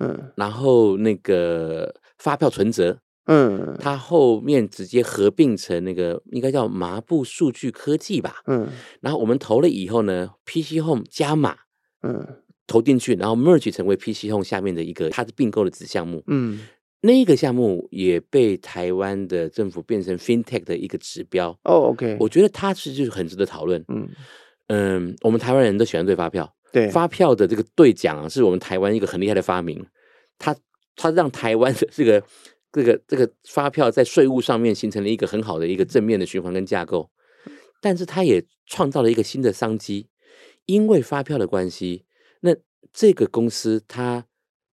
[0.00, 2.98] 嗯，然后那个发票存折。
[3.26, 8.42] 嗯，它后面直接合并成那个应该叫麻布数据科技吧。
[8.46, 8.68] 嗯，
[9.00, 11.56] 然后我们投了以后呢，PC Home 加码，
[12.02, 16.22] 嗯，投进去，然后 merge 成为 PC Home 下面的一个它的并购的子项目。
[16.26, 16.60] 嗯，
[17.00, 21.48] 那个项目也被台湾的政府变成 FinTech 的一个指标。
[21.64, 23.82] 哦，OK，我觉得它是就是很值得讨论。
[23.88, 24.06] 嗯
[24.66, 29.86] 嗯，我们台湾人都喜欢对发票，对发票的这个兑奖啊，是我们台湾一个很厉害的发明。
[30.38, 30.54] 它
[30.94, 32.22] 它让台湾的这个。
[32.76, 37.08] 这个这个发票在税务上面形成了一个很好的一个正面的循环跟架构，
[37.80, 40.08] 但是它也创造了一个新的商机，
[40.66, 42.04] 因为发票的关系，
[42.40, 42.52] 那
[42.92, 44.26] 这个公司它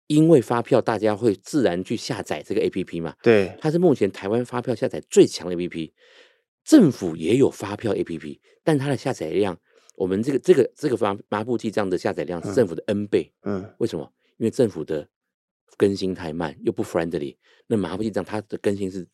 [0.07, 3.13] 因为发票，大家会自然去下载这个 APP 嘛？
[3.21, 5.91] 对，它是目前台湾发票下载最强的 APP，
[6.65, 9.55] 政府也有发票 APP，但它的下载量，
[9.95, 14.11] 我们这个这个这个发麻布记账的下载量是政府的 N 倍，嗯，嗯，为什么？
[14.37, 15.07] 因为政府的。
[15.77, 19.07] 更新太慢又不 friendly，那麻布记账它的更新是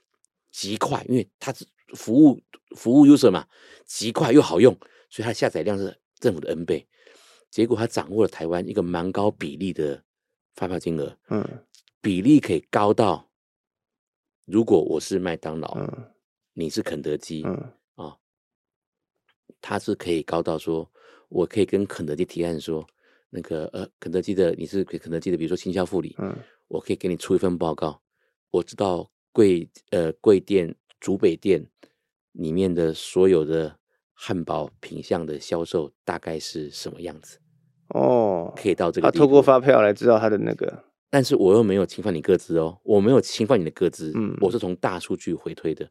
[0.52, 2.42] 极快，因为它是服务
[2.76, 3.48] 服务 user 嘛，
[3.86, 4.74] 极快又好用，
[5.10, 6.86] 所以它的下载量是政府的 N 倍。
[7.50, 10.04] 结果他掌握了台湾一个蛮高比例的
[10.56, 11.48] 发票金额，嗯，
[12.02, 13.30] 比例可以高到，
[14.44, 16.12] 如果我是麦当劳，嗯，
[16.54, 17.72] 你是肯德基，嗯，
[19.58, 20.90] 啊，他是可以高到说，
[21.30, 22.86] 我可以跟肯德基提案说，
[23.30, 26.36] 那个呃，肯德基的你是肯德基的，比如说行销副理，嗯，
[26.68, 28.02] 我可以给你出一份报告，
[28.52, 31.66] 我知道贵呃贵店、竹北店
[32.32, 33.78] 里面的所有的
[34.14, 37.40] 汉堡品相的销售大概是什么样子，
[37.90, 40.86] 哦，可以到这个他透过发票来知道他的那个。
[41.18, 45.90] 但是我又没有侵犯你个资哦，我没有侵犯你的个资，嗯，我是从大数据回推的。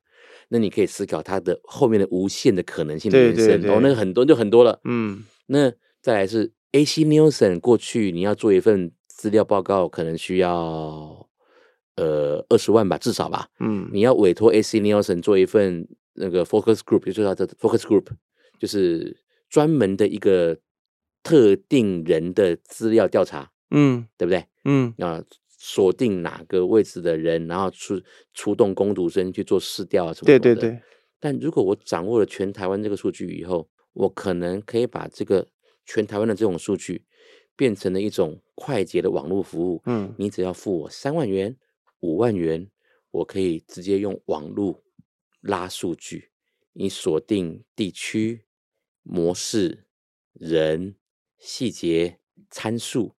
[0.49, 5.25] 那你可以思考它的后面的无限的可能性的延伸，对对对哦，那个很多就很多了，嗯。
[5.47, 11.29] 那再来是 AC Nielsen，过去你要做一份资料报告，可能需要
[11.97, 18.07] 呃二十万吧，至少吧，嗯，你要委托 AC Nielsen 做一份那个 Focus Group，就是它的 Focus Group，
[18.61, 19.17] 就是
[19.51, 20.57] 专门的一个
[21.25, 24.45] 特定人的资料调查，嗯，对不对？
[24.67, 28.03] 嗯，啊，锁定哪个位置的人，然后出
[28.35, 30.39] 出动工读生去做试调啊什么的。
[30.39, 30.83] 对对对。
[31.19, 35.49] 但如果我掌握了全台湾这个数据以后，我可能可以把这个
[35.87, 37.07] 全台湾的这种数据
[37.57, 39.81] 变成了一种快捷的网络服务。
[39.87, 41.57] 嗯，你只要付我三万元、
[42.01, 42.71] 五万元，
[43.11, 44.83] 我可以直接用网络
[45.41, 46.31] 拉数据，
[46.75, 48.45] 你锁定地区、
[49.03, 49.87] 模式、
[50.35, 50.97] 人、
[51.39, 52.19] 细节、
[52.51, 53.16] 参数。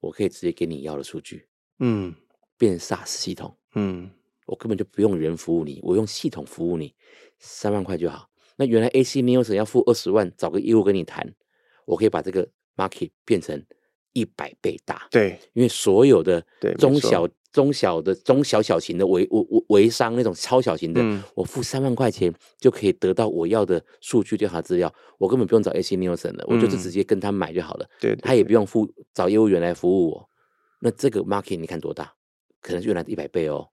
[0.00, 1.46] 我可以直接给你要的数据，
[1.78, 2.14] 嗯，
[2.58, 4.10] 变 SaaS 系统，嗯，
[4.46, 6.94] 我根本就不用人服务你，我用系统服务你，
[7.38, 8.28] 三万块就好。
[8.56, 11.34] 那原来 AC Nielsen 要付二十万，找个业务跟你谈，
[11.84, 13.62] 我可以把这个 market 变成
[14.12, 15.06] 一百倍大。
[15.10, 16.44] 对，因为所有的
[16.78, 27.88] 中小、对中小的、中小小型的微微微商那种超小型的，嗯、我付三万块钱就可以得到我要的数据调查资料，我根本不用找 AC Nielsen 了，我就是直接跟他买就好了。
[27.98, 30.28] 对，对，对，他也不用付找业务员来服务我。
[30.80, 32.12] 那这个 market 你看多大？
[32.60, 33.66] 可能是原来的一百倍哦。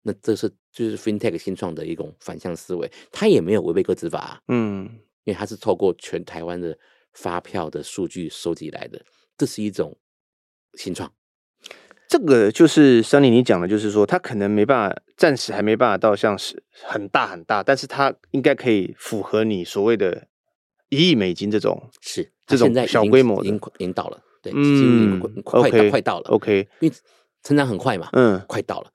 [0.00, 4.84] 那这是就是 FinTech 新创的一种反向思维，他也没有违背个资法啊，嗯，
[5.24, 6.74] 因为他是透过全台湾的
[7.12, 8.98] 发票的数据收集来的，
[9.36, 9.94] 这是一种
[10.78, 11.12] 新创。
[12.08, 20.26] 这个就是桑尼你讲的，就是说他可能没办法，暂时还没办法到像是很大很大，但是他应该可以符合你所谓的
[20.88, 26.94] 一亿美金这种是这种小规模的，已经已经到了，对，嗯，快到 okay, 快到了，OK，因为
[27.42, 28.90] 成长很快嘛，嗯，快到了，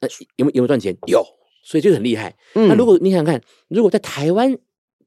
[0.00, 0.96] 那有没有有没有赚钱？
[1.06, 1.22] 有，
[1.62, 2.34] 所以就很厉害。
[2.54, 4.56] 嗯，那如果你想想看，如果在台湾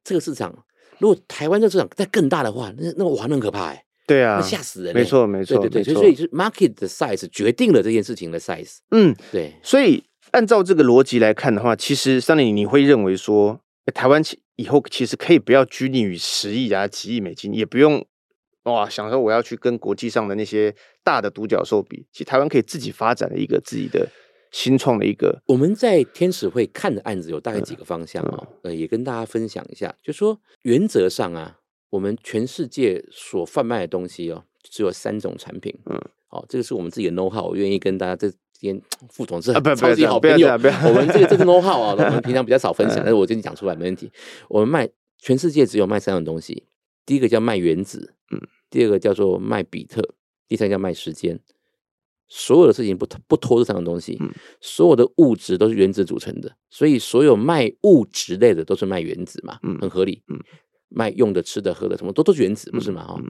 [0.04, 0.64] 这个市场，
[1.00, 3.84] 如果台湾这个市场再更大的话，那那哇，那很可怕哎。
[4.08, 4.94] 对啊，吓死人！
[4.96, 8.78] 没错，没错，对对对，所以是 market 的 size 决定了这件事情的 size。
[8.92, 9.54] 嗯，对。
[9.62, 13.60] 所以按照这个逻辑来看的话，其实 Sunny 你会认为说，
[13.94, 14.24] 台湾
[14.56, 18.06] 以后其实可以不要拘泥于十亿啊、几亿美金，也不用
[18.64, 22.08] 哇想说我要去跟国际上的那些大的独角兽比。
[22.14, 24.08] 其实台湾可以自己发展的一个自己的
[24.52, 25.42] 新创的一个。
[25.48, 31.58] 我们在天使会看的案子有大概几个方向啊、哦，呃，也跟大家分享一下，就说原则上啊。
[31.90, 35.74] 我们全世界所贩卖的东西哦，只有三种产品。
[35.86, 40.50] 嗯，好、哦，这个是我们自己的 know how，我愿意跟大家这边副总是超级好朋友。
[40.50, 44.12] 我们这个这个 know how 啊， 我们平常比较少分享，但是我今天讲出来没问题。
[44.50, 46.64] 我们卖全世界只有卖三种东西，
[47.06, 50.02] 第一个叫卖原子，嗯，第二个叫做卖比特，
[50.48, 51.40] 第三个叫卖时间。
[52.30, 60.38] 所有的事情不不脱这三种东西，嗯，所有的物质都是原子组成的，所以所有卖物质类的都是卖原子嘛，嗯，很合理，嗯。
[60.90, 63.04] 卖用的、吃的、喝的，什么都都是原子，不是吗？
[63.06, 63.26] 哈、嗯，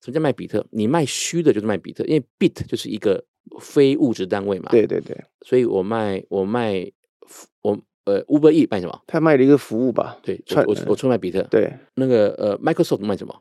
[0.00, 0.64] 什么叫卖比特？
[0.70, 3.22] 你卖虚的，就是卖比特，因为 bit 就是一个
[3.60, 4.68] 非物质单位嘛。
[4.70, 6.90] 对对对，所以我卖我卖
[7.62, 9.00] 我呃 Uber E 卖什么？
[9.06, 10.18] 他卖了一个服务吧？
[10.22, 11.42] 对，我我我出卖比特。
[11.50, 13.34] 对，那个呃 Microsoft 卖什么？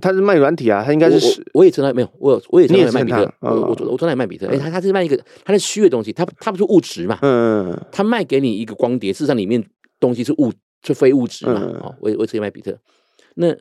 [0.00, 4.46] 他是卖软体啊，他应该是我，我也知道没有，我我也知道卖比特，哦、我我我从哪里卖比特？
[4.46, 7.18] 哎、嗯，他他是卖一个他是虚的东西，他他不是物质嘛？
[7.20, 9.62] 嗯，他卖给你一个光碟，事实上里面
[10.00, 10.50] 东西是物
[10.82, 11.60] 是非物质嘛？
[11.62, 12.76] 嗯、哦，我我直接卖比特。
[13.34, 13.56] 那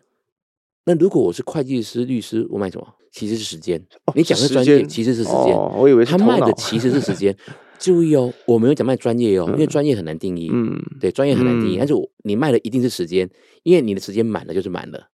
[0.86, 2.96] 那如果我是会计师、律师，我卖什么？
[3.12, 3.80] 其实是时间。
[4.06, 5.54] 哦、你讲的专业其实是时间。
[5.54, 7.36] 哦，我以为是他卖的其实是时间。
[7.78, 10.50] 注意哦，我没有讲卖专业哦，嗯、因为专业很难定义。
[10.54, 11.76] 嗯，对，专业很难定义。
[11.76, 13.30] 嗯、但是我你卖的一定是时间，
[13.64, 15.10] 因为你的时间满了就是满了。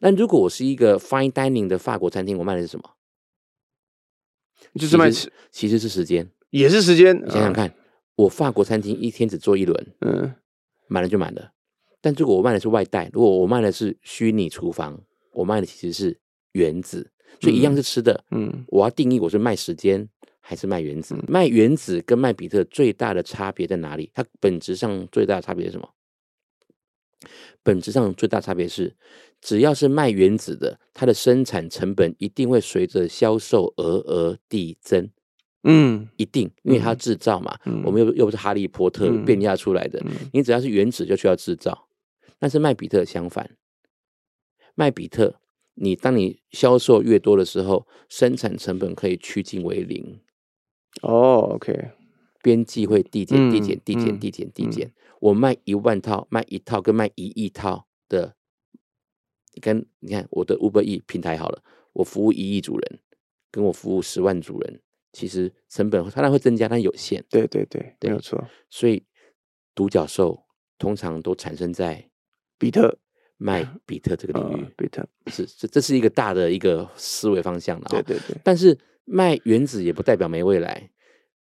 [0.00, 2.90] 那如果我是一个 fine dining 的法国餐厅，我卖的是什么？
[4.74, 7.16] 就是卖其，其实是时间，也是时间。
[7.24, 7.74] 你想想看，嗯、
[8.16, 10.34] 我法国餐厅一天只做一轮，嗯，
[10.86, 11.52] 满了就满了。
[12.00, 15.00] 但如果我卖的是外带，如果我卖的是虚拟厨房，
[15.32, 16.18] 我卖的其实是
[16.52, 18.24] 原子，所以一样是吃的。
[18.30, 20.08] 嗯，我要定义我是卖时间
[20.40, 21.14] 还是卖原子？
[21.14, 24.10] 嗯、卖原子跟卖比特最大的差别在哪里？
[24.14, 25.88] 它本质上最大的差别是什么？
[27.64, 28.94] 本质上最大差别是，
[29.40, 35.10] 只要是卖原子的，它的生产成本一定会随着销售额而递增。
[35.64, 41.87] 嗯，一定，因为它制造嘛，嗯、我们又又不是哈利波特变压出来的，嗯、你只要是原子就需要制造。
[42.38, 43.56] 但是卖比特相反，
[44.74, 45.40] 卖比特，
[45.74, 50.20] 你当你销售越多的时候，生产成本可以趋近为零。
[51.02, 51.92] 哦，OK，
[52.42, 54.92] 边际会递减、递减、递减、递减、递减。
[55.20, 58.36] 我卖一万套，卖一套跟卖一亿套的，
[59.60, 63.00] 跟你看我的 Uber E 平台好了，我服务一亿主人，
[63.50, 64.80] 跟我服务十万主人。
[65.12, 67.24] 其实成本当然会增加，但有限。
[67.30, 68.46] 对对对，对没有错。
[68.70, 69.04] 所以
[69.74, 70.44] 独角兽
[70.78, 72.10] 通常都产生在
[72.58, 72.96] 比特
[73.36, 74.62] 卖 比特这个领域。
[74.62, 77.86] 呃、比特是这这是一个大的一个思维方向了。
[77.90, 78.36] 对对对。
[78.42, 80.90] 但是卖原子也不代表没未来。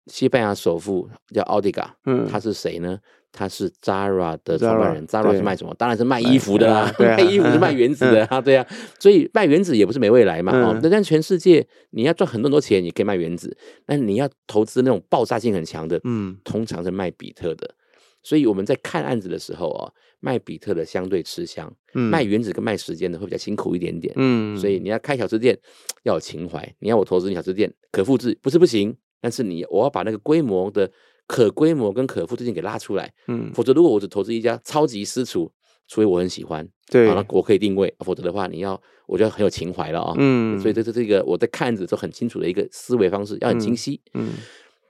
[0.07, 2.99] 西班牙首富叫奥迪嘎，嗯，他是谁呢？
[3.31, 5.73] 他是 Zara 的创办人，Zara 是卖什么？
[5.75, 6.91] 当然是卖衣服的啦。
[6.99, 8.67] 卖衣服是卖原子的啊，对啊。
[8.99, 10.51] 所以卖原子也不是没未来嘛。
[10.53, 13.55] 哦，那但全世界你要赚很多很多钱，你可以卖原子。
[13.85, 17.75] 但你要投资那种爆炸性很强的，嗯，通常是卖比特的。
[18.23, 24.13] 所以我们在看案子的时候啊，卖比特的相对吃香，卖原子跟卖时间的会比较辛苦一点点。
[24.17, 25.57] 嗯，所以你要开小吃店
[26.03, 30.91] 要有情怀，你要我投资你小吃店可复制不是不行，但是你我要把那个规模的。
[31.27, 35.49] 可规模跟可复制性给拉出来，嗯，否则如果我只投资一家超级私厨，
[35.87, 44.31] 除非我很喜欢，对，那我可以定位，否则的话，你要我觉得很有情怀了啊，嗯，所以这是这个我在看案子都很清楚的一个思维方式，要很清晰，嗯，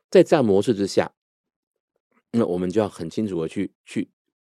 [0.10, 1.12] 在这样模式之下，
[2.32, 4.10] 那我们就要很清楚的去去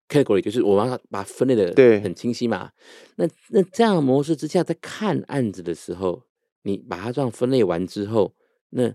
[0.07, 1.99] category，就是我们要把它分类的对。
[1.99, 2.71] 很清晰嘛，
[3.15, 6.23] 那那这样模式之下，在看案子的时候，
[6.63, 8.35] 你把它这样分类完之后，
[8.69, 8.93] 那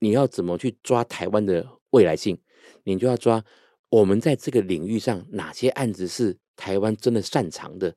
[0.00, 1.78] 你要怎么去抓台湾的？
[1.92, 2.40] 未来性，
[2.84, 3.44] 你就要抓
[3.90, 7.94] 我们在这个领域上哪些案子是台湾真的擅长的，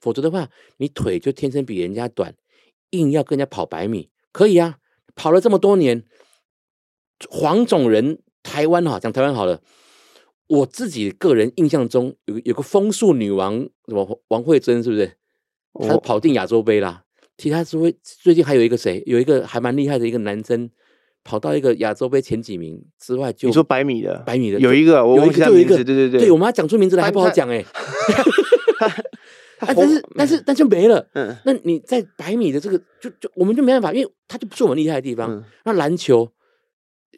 [0.00, 2.34] 否则的话，你腿就天生比人家短，
[2.90, 4.80] 硬要跟人家跑百米，可以啊，
[5.14, 6.04] 跑了这么多年，
[7.30, 9.60] 黄种人台湾哈，讲台湾好了，
[10.46, 15.12] 我自己个人印象中有有个风速女王什么王慧珍是不是？
[15.88, 17.02] 她跑进亚洲杯啦，
[17.36, 19.02] 其他是会最近还有一个谁？
[19.06, 20.70] 有一个还蛮厉害的一个男生。
[21.24, 27.62] 跑到一个亚洲杯前几名之外，就你说百米的，百米的有一个，我忘记他名字，对对对，对我们要讲出名字来还不好讲 哎，
[29.58, 31.06] 但是但是但就没了。
[31.12, 35.44] 嗯，那你在百米的这个，就就我们就没办法，因为他就不是我们厉害的地方。
[35.64, 36.32] 那篮球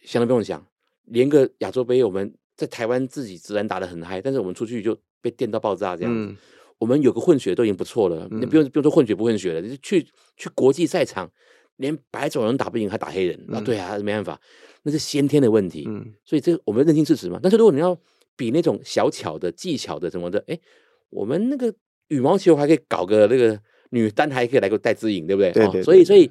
[0.02, 0.66] 想都不用想，
[1.10, 6.34] 连个亚洲杯，我们在台湾自己自然打的很嗨，但是我们出去就被电到爆炸这样子。
[6.78, 11.30] 我们有个混血都已经不错了，你不用不用说混血不混血了，就去去国际赛场。
[11.76, 13.60] 连白种人打不赢，还打黑人、嗯、啊？
[13.62, 14.38] 对啊，没办法，
[14.82, 15.86] 那是先天的问题。
[15.88, 17.40] 嗯，所以这个我们认清事实嘛。
[17.42, 17.98] 但是如果你要
[18.36, 20.60] 比那种小巧的技巧的什么的，哎，
[21.08, 21.74] 我们那个
[22.08, 23.58] 羽毛球还可以搞个那个
[23.92, 25.50] 女单，还可以来个戴资颖，对不对？
[25.52, 26.30] 对，对，对，对、哦、所以所以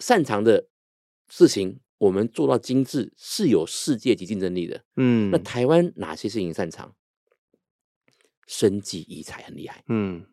[0.00, 0.66] 擅长的
[1.28, 4.84] 事情，我们做到精致是有世界级竞争力的。
[4.96, 6.94] 嗯，那台湾哪些事情擅长？
[8.46, 9.82] 生技医材很厉害。
[9.88, 10.24] 嗯。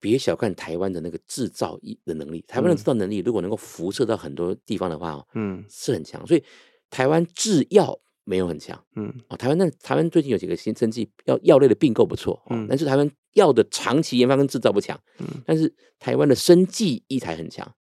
[0.00, 6.24] 别小看台湾的那个制造的能力，台湾的制造能力如果能够辐射到很多地方的话，嗯，是很强。
[6.24, 6.44] 所以
[6.88, 17.74] 台湾制药没有很强，嗯，哦，台湾那台湾最近有几个新生技药药类的并购不错，嗯，但是台湾药的长期研发跟制造不强，嗯，但是台湾的生技医材很强，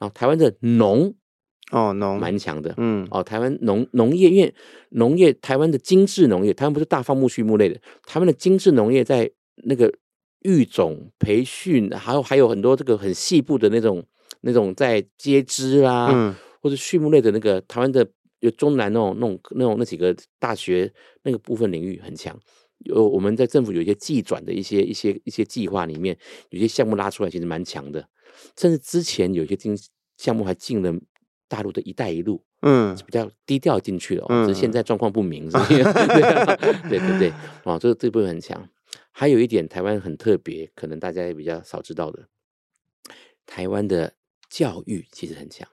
[0.00, 1.14] 哦，台湾的农
[1.70, 4.54] 哦农蛮强的，嗯，哦，台湾农农业因为
[4.90, 9.30] 农业台湾的精致农业，台湾不是大放牧畜牧类的，台湾的精致农业在
[9.64, 9.92] 那个。
[10.42, 14.02] 育种培训，还有还有很多这个很细部的那种
[14.40, 20.90] 那种在接枝啦，嗯、或者畜牧类的那个台湾的有中南那种那种那种那几个大学
[21.24, 22.34] 那个部分领域很强。
[22.86, 26.16] 有我们在政府有一些技转的一些一些一些计划里面，
[26.48, 28.08] 有些项目拉出来其实蛮强的。
[28.58, 29.76] 甚至之前有些经
[30.16, 30.90] 项目还进了
[31.50, 35.82] 大陆的一带一路，嗯，比较低调进去了，嗯、只是现在状况不明，是不是？
[35.82, 37.32] 对对对对，
[37.64, 38.68] 哦，这这部分很强。
[39.10, 42.28] 还有一点，台湾很特别，可能大家也比较少知道的，
[43.44, 44.14] 台湾的
[44.48, 45.68] 教育其实很强，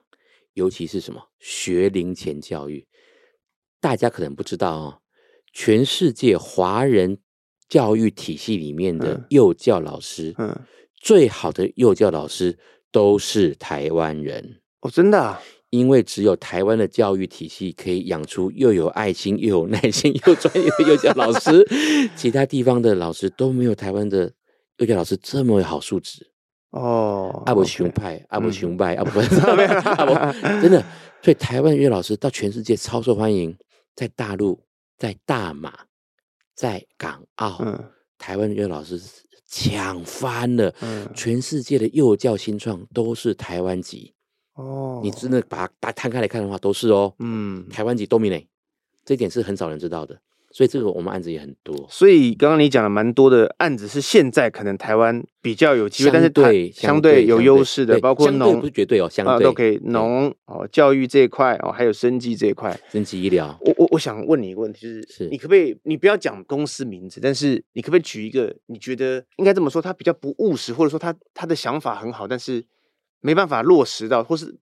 [0.53, 2.87] 尤其是什么学龄前教育，
[3.79, 5.01] 大家可能不知道哦。
[5.53, 7.19] 全世界华人
[7.69, 10.61] 教育体系里面的幼教老师，嗯，嗯，
[10.95, 12.57] 最好的幼教老师
[12.91, 15.39] 都是台湾人哦，真的啊。
[15.69, 21.67] 因为只有台湾的教育体系可以养出又有爱心又有耐心又专业的幼教老师，
[22.15, 24.31] 其他地方的老师都没有台湾的
[24.77, 26.31] 幼教老师这么好素质
[26.71, 27.43] 哦。
[27.45, 30.81] 阿伯雄派，阿伯雄派，阿伯阿伯，真的，
[31.21, 33.57] 所以台湾幼教老师到全世界超受欢迎，
[33.95, 34.63] 在大陆，
[34.97, 35.73] 在大马，
[36.55, 39.01] 在港澳，嗯、台湾幼老师
[39.49, 44.13] 抢翻了，嗯，全世界的幼教新创都是台湾籍
[44.57, 48.47] 哦，你真的把它摊开来看的话，都是哦，嗯，台湾籍 dominate，
[49.05, 50.19] 这一点是很少人知道的。
[50.49, 63.55] 所以这个我们案子也很多，所以刚刚你讲了蛮多的案子，是现在可能台湾比较有机会，但是对相对有优势的，包括农不是绝对哦，相对、啊、都可以农哦，教育这一块哦，还有生计这一块，生计医疗。
[63.61, 72.63] 我我我想问你一个问题，就是，是你可不可以，你不要讲公司名字，但是你可不可以举一个你觉得应该这么说，他比较不务实，或者说他他的想法很好，但是
[73.21, 74.59] 没办法落实到，或是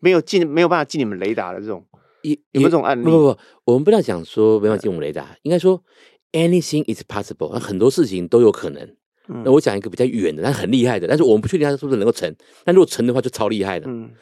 [0.00, 1.86] 没有进没有办法进你们雷达的这种。
[2.22, 3.02] 有没有这种案例？
[3.04, 5.82] 不不不，我们不要讲说没办法进我们雷达，应该说
[6.30, 8.80] anything is possible，很多事情都有可能。
[9.26, 12.32] 嗯、那我讲一个比较远的，但很厉害的，但是我们不确定它是不是能够成。
[12.64, 13.90] 但如果成的话，就超厉害的。
[13.90, 14.12] 嗯，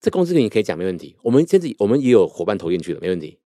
[0.00, 1.14] 这公司你可以讲没问题。
[1.22, 3.38] 我们现在我们也有伙伴投进去了，没问题。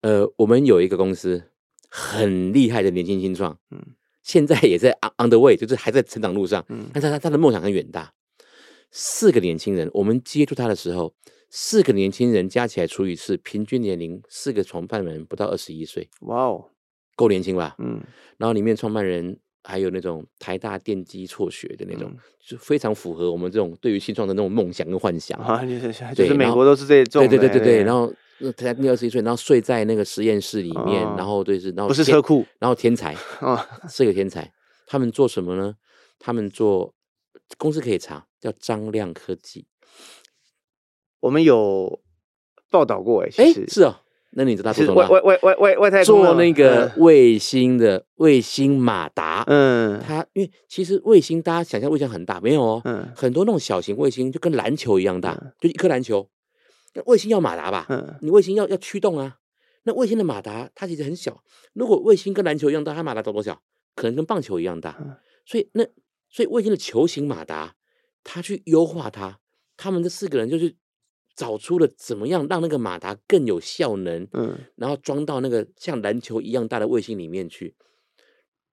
[0.00, 1.42] 呃，我们有一个公司
[1.90, 3.78] 很厉害的年轻新创，嗯，
[4.22, 6.64] 现在也在 on the way，就是还在成长路上。
[6.70, 8.10] 嗯，但是他他的梦想很远大。
[8.90, 11.14] 四个年轻人，我们接触他的时候。
[11.52, 16.08] 四个年轻人加起来除以四，平均年龄四个创办人不到二十一岁。
[16.20, 16.64] 哇哦，
[17.16, 17.74] 够年轻吧？
[17.80, 18.00] 嗯。
[18.36, 25.36] 然后里面创办人还有那种台大电机辍学的那种，嗯、就非常符合我们这种对于新创的那种梦想跟幻想。
[25.40, 25.60] 啊，
[26.14, 27.26] 就是美国都是这种。
[27.26, 27.82] 对对对对对。
[27.82, 28.06] 然后
[28.56, 34.48] 台大二十一岁，然后睡在那个实验室里面，哦、然后对是，然后不是车库，然后天才啊，哦、是个天才。
[34.86, 35.74] 他们做什么呢？
[36.20, 36.94] 他们做
[37.58, 39.66] 公司可以查，叫张亮科技。
[41.20, 42.00] 我们有
[42.70, 43.96] 报道过哎，哎是哦，
[44.32, 45.00] 那你知道他做什么？
[45.02, 56.28] 外外外外外外太空做那个卫星的卫星马达，嗯，它因为其实卫星大家想象卫星很大，没有哦，嗯，很多那种小型卫星就跟篮球一样大，就一颗篮球。
[56.94, 57.86] 那卫星要马达吧？
[57.88, 59.36] 嗯，你卫星要要驱动啊，
[59.82, 61.42] 那卫星的马达它其实很小。
[61.74, 63.60] 如果卫星跟篮球一样大，它马达多多小？
[63.94, 64.96] 可能跟棒球一样大。
[65.44, 65.84] 所以那
[66.30, 67.76] 所以卫星的球形马达，
[68.24, 69.40] 他去优化它，
[69.76, 70.76] 他们这四个人就是。
[71.36, 77.74] 找出了怎么样让那个马达更有效能，嗯，然后装到那个像篮球一样大的卫星里面去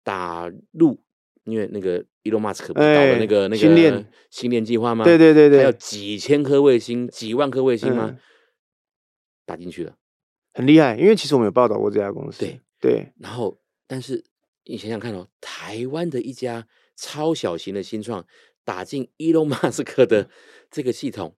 [0.05, 1.03] 打入，
[1.45, 5.05] 因为那个伊隆马斯克不是搞了那个、欸、那个星链星链计划吗？
[5.05, 8.11] 对对对对，还有几千颗卫星、几万颗卫星吗？
[8.13, 8.19] 嗯、
[9.45, 9.97] 打进去了，
[10.53, 10.97] 很厉害。
[10.97, 13.13] 因为其实我们有报道过这家公司，对对。
[13.19, 14.23] 然后，但是
[14.67, 18.27] 你想想看哦，台湾的一家超小型的新创
[18.65, 20.31] 打进伊隆马斯克的
[20.71, 21.37] 这个系统。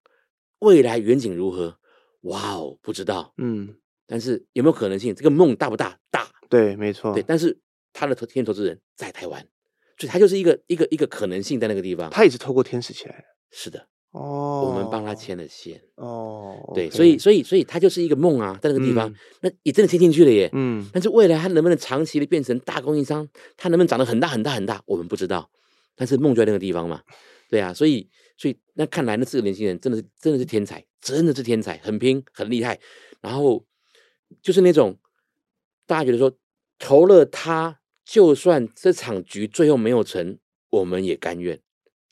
[0.60, 1.78] 未来远景如何？
[2.22, 3.34] 哇哦，不知道。
[3.36, 3.76] 嗯，
[4.06, 5.14] 但是有没有可能性？
[5.14, 5.98] 这个梦大不大？
[6.10, 6.30] 大。
[6.48, 7.12] 对，没错。
[7.12, 7.60] 对，但是
[7.92, 9.46] 他的投天使投资人在台湾，
[9.98, 12.08] 所以他就是一个一个一个可能性在那个地方。
[12.08, 13.24] 他也是透过天使起来的。
[13.50, 13.88] 是的。
[14.14, 14.68] 哦。
[14.68, 15.80] 我们帮他牵了线。
[15.96, 16.72] 哦。
[16.74, 20.48] 对，所以所以所以他就是一个梦啊，在那个地方，嗯、那也真的听进去了耶。
[20.52, 20.88] 嗯。
[20.92, 23.28] 但是未来他能不能长期的变成大供应商？
[23.56, 24.82] 他能不能长得很大很大很大？
[24.86, 25.50] 我们不知道。
[25.94, 27.02] 但是梦就在那个地方嘛。
[27.50, 28.08] 对啊，所以。
[28.36, 32.80] 所以那看来那四个年轻人真的是真的是天才，真的是天才，很拼很厉害。
[33.20, 33.64] 然后
[34.42, 34.98] 就是那种
[35.86, 36.36] 大家觉得说
[36.80, 40.36] 投了他，就算这场局最后没有成，
[40.70, 41.60] 我们也甘愿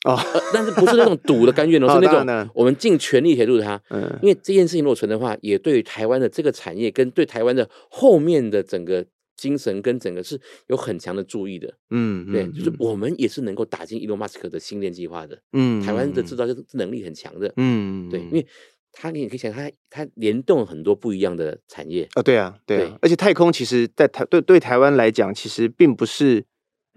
[0.05, 0.41] 哦、呃。
[0.53, 3.81] 但是不是那种赌的甘愿哦， 是那种我们尽全力协助他。
[3.91, 9.07] 嗯，因为这件事情如果存的话，也对于台湾的这个产业跟对台湾的后面的整个。
[9.35, 16.45] 精神跟整个是有很强的注意的，嗯，对，嗯、就是我们也是能够打进伊隆马斯克的星链计划的，嗯，台湾的制造
[16.75, 18.47] 能力很强的，嗯，对，因为
[18.93, 26.45] 他你可以想，他他联动很多不一样的产业，哦，对啊，对啊，对，而且太空其实在台对对台湾来讲，其实并不是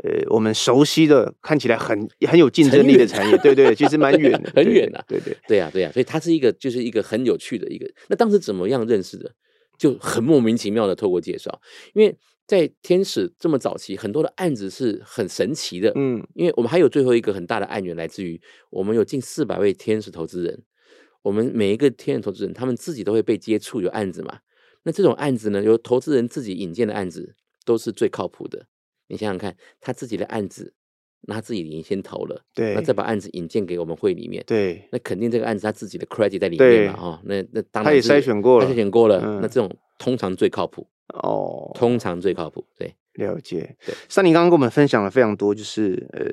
[0.03, 9.31] 呃我们熟悉的，看起来很很有竞争力的产业，对，对对，其实蛮远的， 很远的，对对对，对啊对啊，所以它是一个就是一个很有趣的一个，那当时怎么样认识的？
[9.77, 11.61] 就很莫名其妙的透过介绍，
[11.93, 12.17] 因为。
[12.47, 18.39] 在天使这么早期，很多的案子是很神奇的，嗯，因为我们还有最后一个很大的案源来自于
[18.69, 20.61] 我们有近四百位天使投资人，
[21.23, 24.37] 我们每一个天使投资人，他们自己都会被接触有案子嘛，
[24.83, 27.35] 那这种案子呢，由投资人自己引荐的案子
[27.65, 28.67] 都是最靠谱的。
[29.07, 30.73] 你想想看，他自己的案子，
[31.21, 40.87] 那他自己已经先投了，对，那再把案子引荐给我们会里面，对，那肯定这个案子他自己的 credit 在里面嘛，哈，那那当然他也筛选过了，筛选过了，那这种通常最靠谱。
[41.13, 43.75] 哦，通常最靠谱，对，了解。
[43.85, 46.25] 对，珊妮刚刚跟我们分享了非常多，就是呃，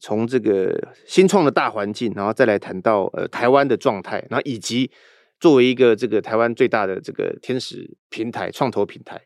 [0.00, 4.90] 从这个新创的大环境，然后再来谈到呃台湾的状态，然后以及
[5.38, 9.20] 作为一个这个台湾最大的这个天使平台、创投平台，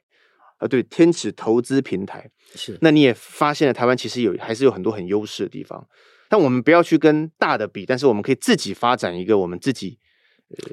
[0.61, 2.79] 啊、呃，对，天使投资平台是。
[2.81, 5.87] 那你也发现了台湾其实有还是有很多很优势的地方，
[6.29, 9.99] 但我们不要去跟大的比，但是我们可以自己发展一个我们自己。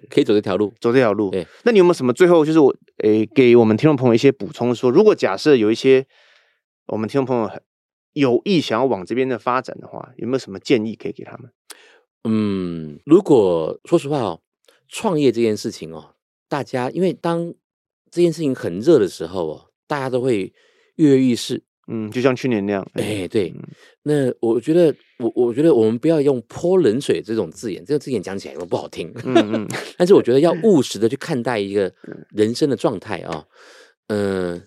[0.09, 1.29] 可以走这条路，走这条路。
[1.29, 6.03] 对，那你有没有什么最后就是我诶给我们听众朋友一些补充说，说如果假设有一些
[6.87, 7.61] 我们听众朋友很
[8.13, 11.51] 有意想要往这边的发展的话，有没有什么建议可以给他们？
[12.23, 14.41] 嗯，如果说实话哦，
[14.87, 16.15] 创业这件事情哦，
[16.49, 17.53] 大家因为当
[18.09, 20.53] 这件事情很热的时候哦，大家都会
[20.95, 21.63] 跃跃欲试。
[21.89, 22.85] 嗯，就像去年那样。
[22.95, 23.49] 哎、欸，对。
[23.55, 23.63] 嗯、
[24.03, 29.09] 那我觉得，我我觉得我们不要用泼冷水这种字眼，这个字眼讲起来又不好听。
[29.23, 29.67] 嗯嗯。
[29.97, 31.93] 但是我觉得要务实的去看待一个
[32.31, 33.45] 人生的状态啊。
[34.07, 34.61] 嗯、呃，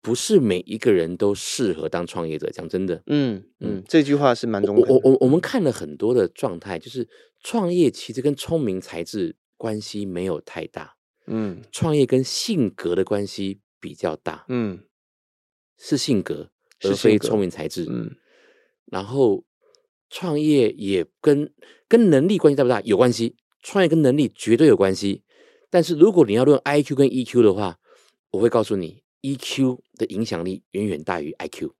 [0.00, 2.48] 不是每一个人都适合当创业者。
[2.50, 3.02] 讲真的。
[3.08, 4.90] 嗯嗯，嗯，这句话是蛮中肯的。
[4.90, 7.06] 我我我们看了很多的状态，就是
[7.42, 10.94] 创业其实跟聪明才智关系没有太大。
[11.26, 11.60] 嗯。
[11.70, 14.44] 创业跟性格的关系比较大。
[14.48, 14.84] 嗯。
[15.80, 16.50] 是性格，
[16.82, 17.86] 而非聪明才智。
[17.88, 18.16] 嗯，
[18.86, 19.44] 然后
[20.10, 21.54] 创业也跟
[21.86, 22.80] 跟能力关系大不大？
[22.80, 25.22] 有关系，创业跟能力绝对有关系。
[25.70, 27.78] 但是如果你要论 IQ 跟 EQ 的话，
[28.30, 31.70] 我会告诉你，EQ 的影响力远远大于 IQ。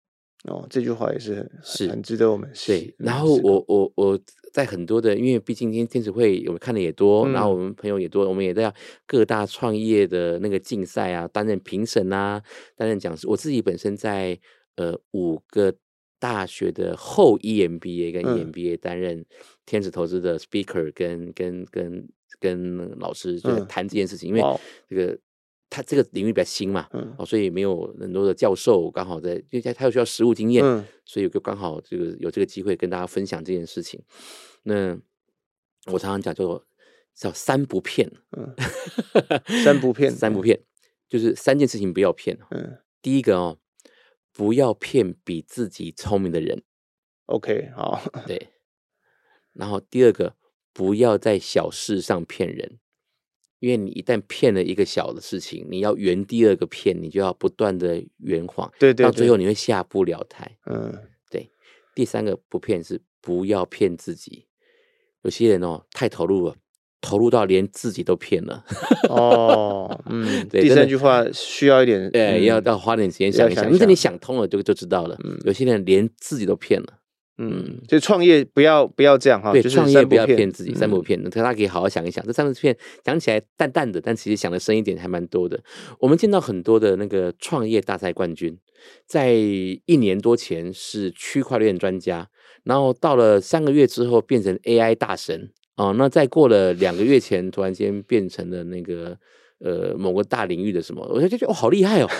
[0.44, 2.94] 哦，这句话也是很是很值得我们对。
[2.98, 4.18] 然后我我我
[4.52, 8.72] 在很多的，因为毕竟今天天使会我们看的也多，嗯，然后我们朋友也多，我们也在
[9.04, 12.40] 各大创业的那个竞赛啊，担任评审啊，
[12.76, 13.26] 担任讲师。
[13.26, 14.38] 我自己本身在
[14.76, 15.74] 呃五个
[16.20, 19.24] 大学的后 EMBA 跟 EMBA 担任
[19.66, 22.08] 天使投资的 speaker，跟跟跟
[22.38, 25.18] 跟老师就谈这件事情，嗯，因为这个。
[25.70, 34.02] 他这个领域比较新嘛，嗯，哦，所以没有很多的教授刚好在，因为他又需要实务经验，嗯，所以就刚好这个有这个机会跟大家分享这件事情。
[34.62, 34.98] 那
[35.86, 36.66] 我常常讲叫做
[37.14, 38.54] 叫三不骗，嗯，
[39.62, 40.58] 三不骗，三不骗，
[41.08, 43.58] 就是三件事情不要骗，嗯，第一个哦，
[44.32, 46.62] 不要骗比自己聪明的人
[47.26, 48.48] ，OK，好， 对，
[49.52, 50.34] 然后第二个，
[50.72, 52.78] 不要在小事上骗人。
[53.60, 60.56] 因为你一旦骗了一个小的事情，你要圆第二个骗，你就要不断的圆谎，对，对对，到最后你会下不了台。
[60.66, 60.94] 嗯，
[61.30, 61.50] 对。
[61.94, 64.46] 第三个不骗是不要骗自己，
[65.22, 66.54] 有些人哦太投入了，
[67.00, 68.64] 投入到连自己都骗了。
[69.08, 70.62] 哦，嗯， 对。
[70.62, 73.64] 第三句话需要一点，对，嗯、要要花点时间想一想。
[73.64, 75.16] 但是你想通了就就知道了。
[75.24, 76.97] 嗯，有些人连自己都骗了。
[77.40, 81.22] 嗯，就创业不要不要这样哈，对，就是、创业不要骗自己，三不骗。
[81.30, 85.60] 大家可以好好想一想，这三部片讲起来淡淡的，但其实想的深一点还蛮多的。
[86.00, 88.58] 我们见到很多的那个创业大赛冠军，
[89.06, 92.28] 在一年多前是区块链专家，
[92.64, 99.16] 然后到了三个月之后变成 AI 大神哦，那再过了两个月前，突然间变成了那个
[99.60, 102.08] 呃某个大领域的什么，我就觉得哦，好厉害哦。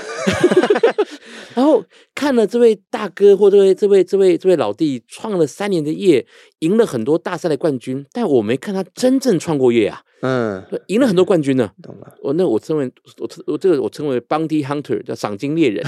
[1.58, 1.82] 然后
[2.14, 6.24] 看了这位大哥或这位这位这位这位老弟创了三年的业，
[6.60, 10.00] 赢了很多大赛的冠军，但我没看他真正创过业啊。
[10.22, 11.68] 嗯，赢了很多冠军呢。
[11.82, 12.14] 懂了。
[12.22, 12.88] 我那我称为
[13.18, 15.84] 我我这个我称为 Bounty Hunter，叫赏金猎人。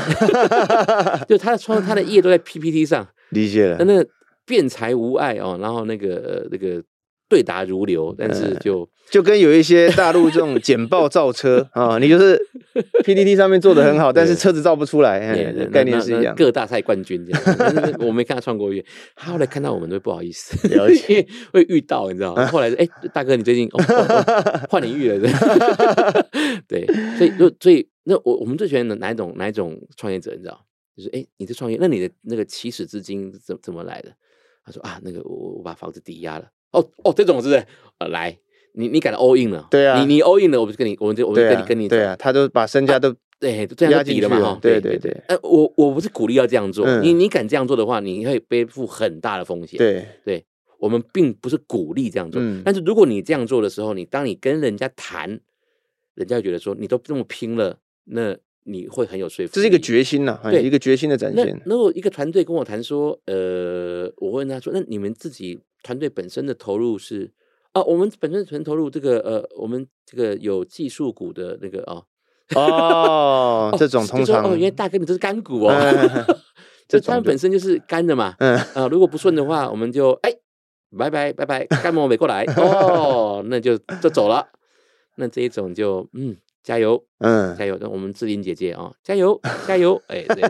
[1.29, 3.07] 就他的创他的业都在 PPT 上。
[3.29, 3.85] 理解了。
[3.85, 4.05] 那
[4.45, 6.83] 辩才无碍哦，然后那个那个。
[7.31, 12.37] 对答如流，但是就、嗯、就跟有一些大陆这种简报造车 啊、哦，你就是
[13.05, 15.21] PPT 上面做的很好，但是车子造不出来，
[15.73, 16.35] 概念是一样。
[16.35, 20.77] 各大赛冠军这样，我没看他创过业，他后来看到我们都不好意思， 因
[21.17, 22.45] 为会遇到你知道吗？
[22.49, 23.69] 后来哎，大哥你最近
[24.69, 25.31] 换领域了，
[26.67, 26.85] 对，
[27.17, 30.67] 所以就所以那我我们最喜欢的哪一种哪一种创业者，你知道？
[30.97, 34.11] 就是哎，你这创业，那你的那个起始资金怎怎么来的？
[34.65, 36.47] 他说啊，那个我我把房子抵押了。
[36.73, 37.65] 哦哦，这种是不是？
[37.99, 38.37] 呃，来，
[38.73, 39.67] 你你敢 all in 了？
[39.71, 44.59] 对啊，你你 all in 了，我不是跟你，我们就我就跟你跟你对啊，他都把身家都对这样抵了嘛哈。
[44.61, 49.79] 对对对，呃，我我不是鼓励要这样做，你你敢这样做的话，你会背负很大的风险。
[49.79, 50.45] 对对，
[50.79, 55.41] 我们并不是鼓励这样做，但是如果你这样做的时候，你当你跟人家谈，
[56.15, 59.51] 人家觉得说你都这么拼了，那你会很有说服力。
[59.55, 61.61] 这是一个决心呐，对，一个决心的展现。
[61.67, 67.33] 那我一个团队跟我谈说，呃，我问他说，那你们自己团队本身的投入是？
[67.73, 72.03] 啊，我们本身纯投入这个呃，我们这个有技术股的那个哦
[72.59, 75.73] 哦，这种通常哦，原来大哥你这是干股哦，
[76.89, 80.33] 这他们本身就是干的嘛，嗯啊，如果不顺的话，我们就哎
[80.99, 84.49] 拜拜拜拜，干毛没过来 哦，那就就走了，
[85.15, 90.43] 那这一种就嗯加油嗯加油，那我们志玲姐姐啊加油加油哎对。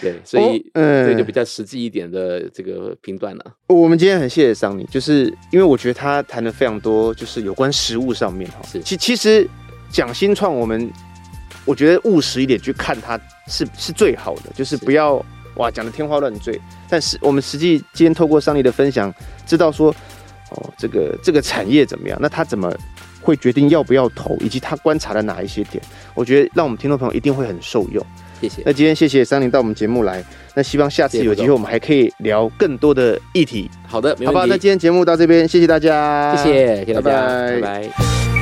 [0.00, 3.44] 对，所以嗯，这就比较实际一点的这个评断了。
[3.68, 8.58] 我们今天很谢谢桑尼，就是因为我觉得他谈的非常多，就是有关食物上面哈。
[8.70, 9.48] 是，其其实
[9.90, 10.90] 讲新创，我们
[11.64, 13.18] 我觉得务实一点去看它
[13.48, 15.24] 是是最好的，就是不要
[15.56, 16.60] 哇讲的天花乱坠。
[16.88, 19.12] 但是我们实际今天透过桑尼的分享，
[19.46, 19.94] 知道说
[20.50, 22.18] 哦，这个这个产业怎么样？
[22.20, 22.72] 那他怎么
[23.20, 25.82] 会决定要不要投，以及他观察了哪一些点？
[26.14, 28.04] 我觉得让我们听众朋友一定会很受用。
[28.40, 28.62] 谢谢。
[28.64, 30.22] 那今天谢谢三林到我们节目来，
[30.54, 33.70] 那希望下次有机会我们还可以聊更多的议题。
[33.86, 34.16] 好的。
[34.24, 37.60] 好吧，那今天节目到这边，谢谢大家，谢谢，谢谢大家，拜拜。
[37.60, 38.35] 拜拜。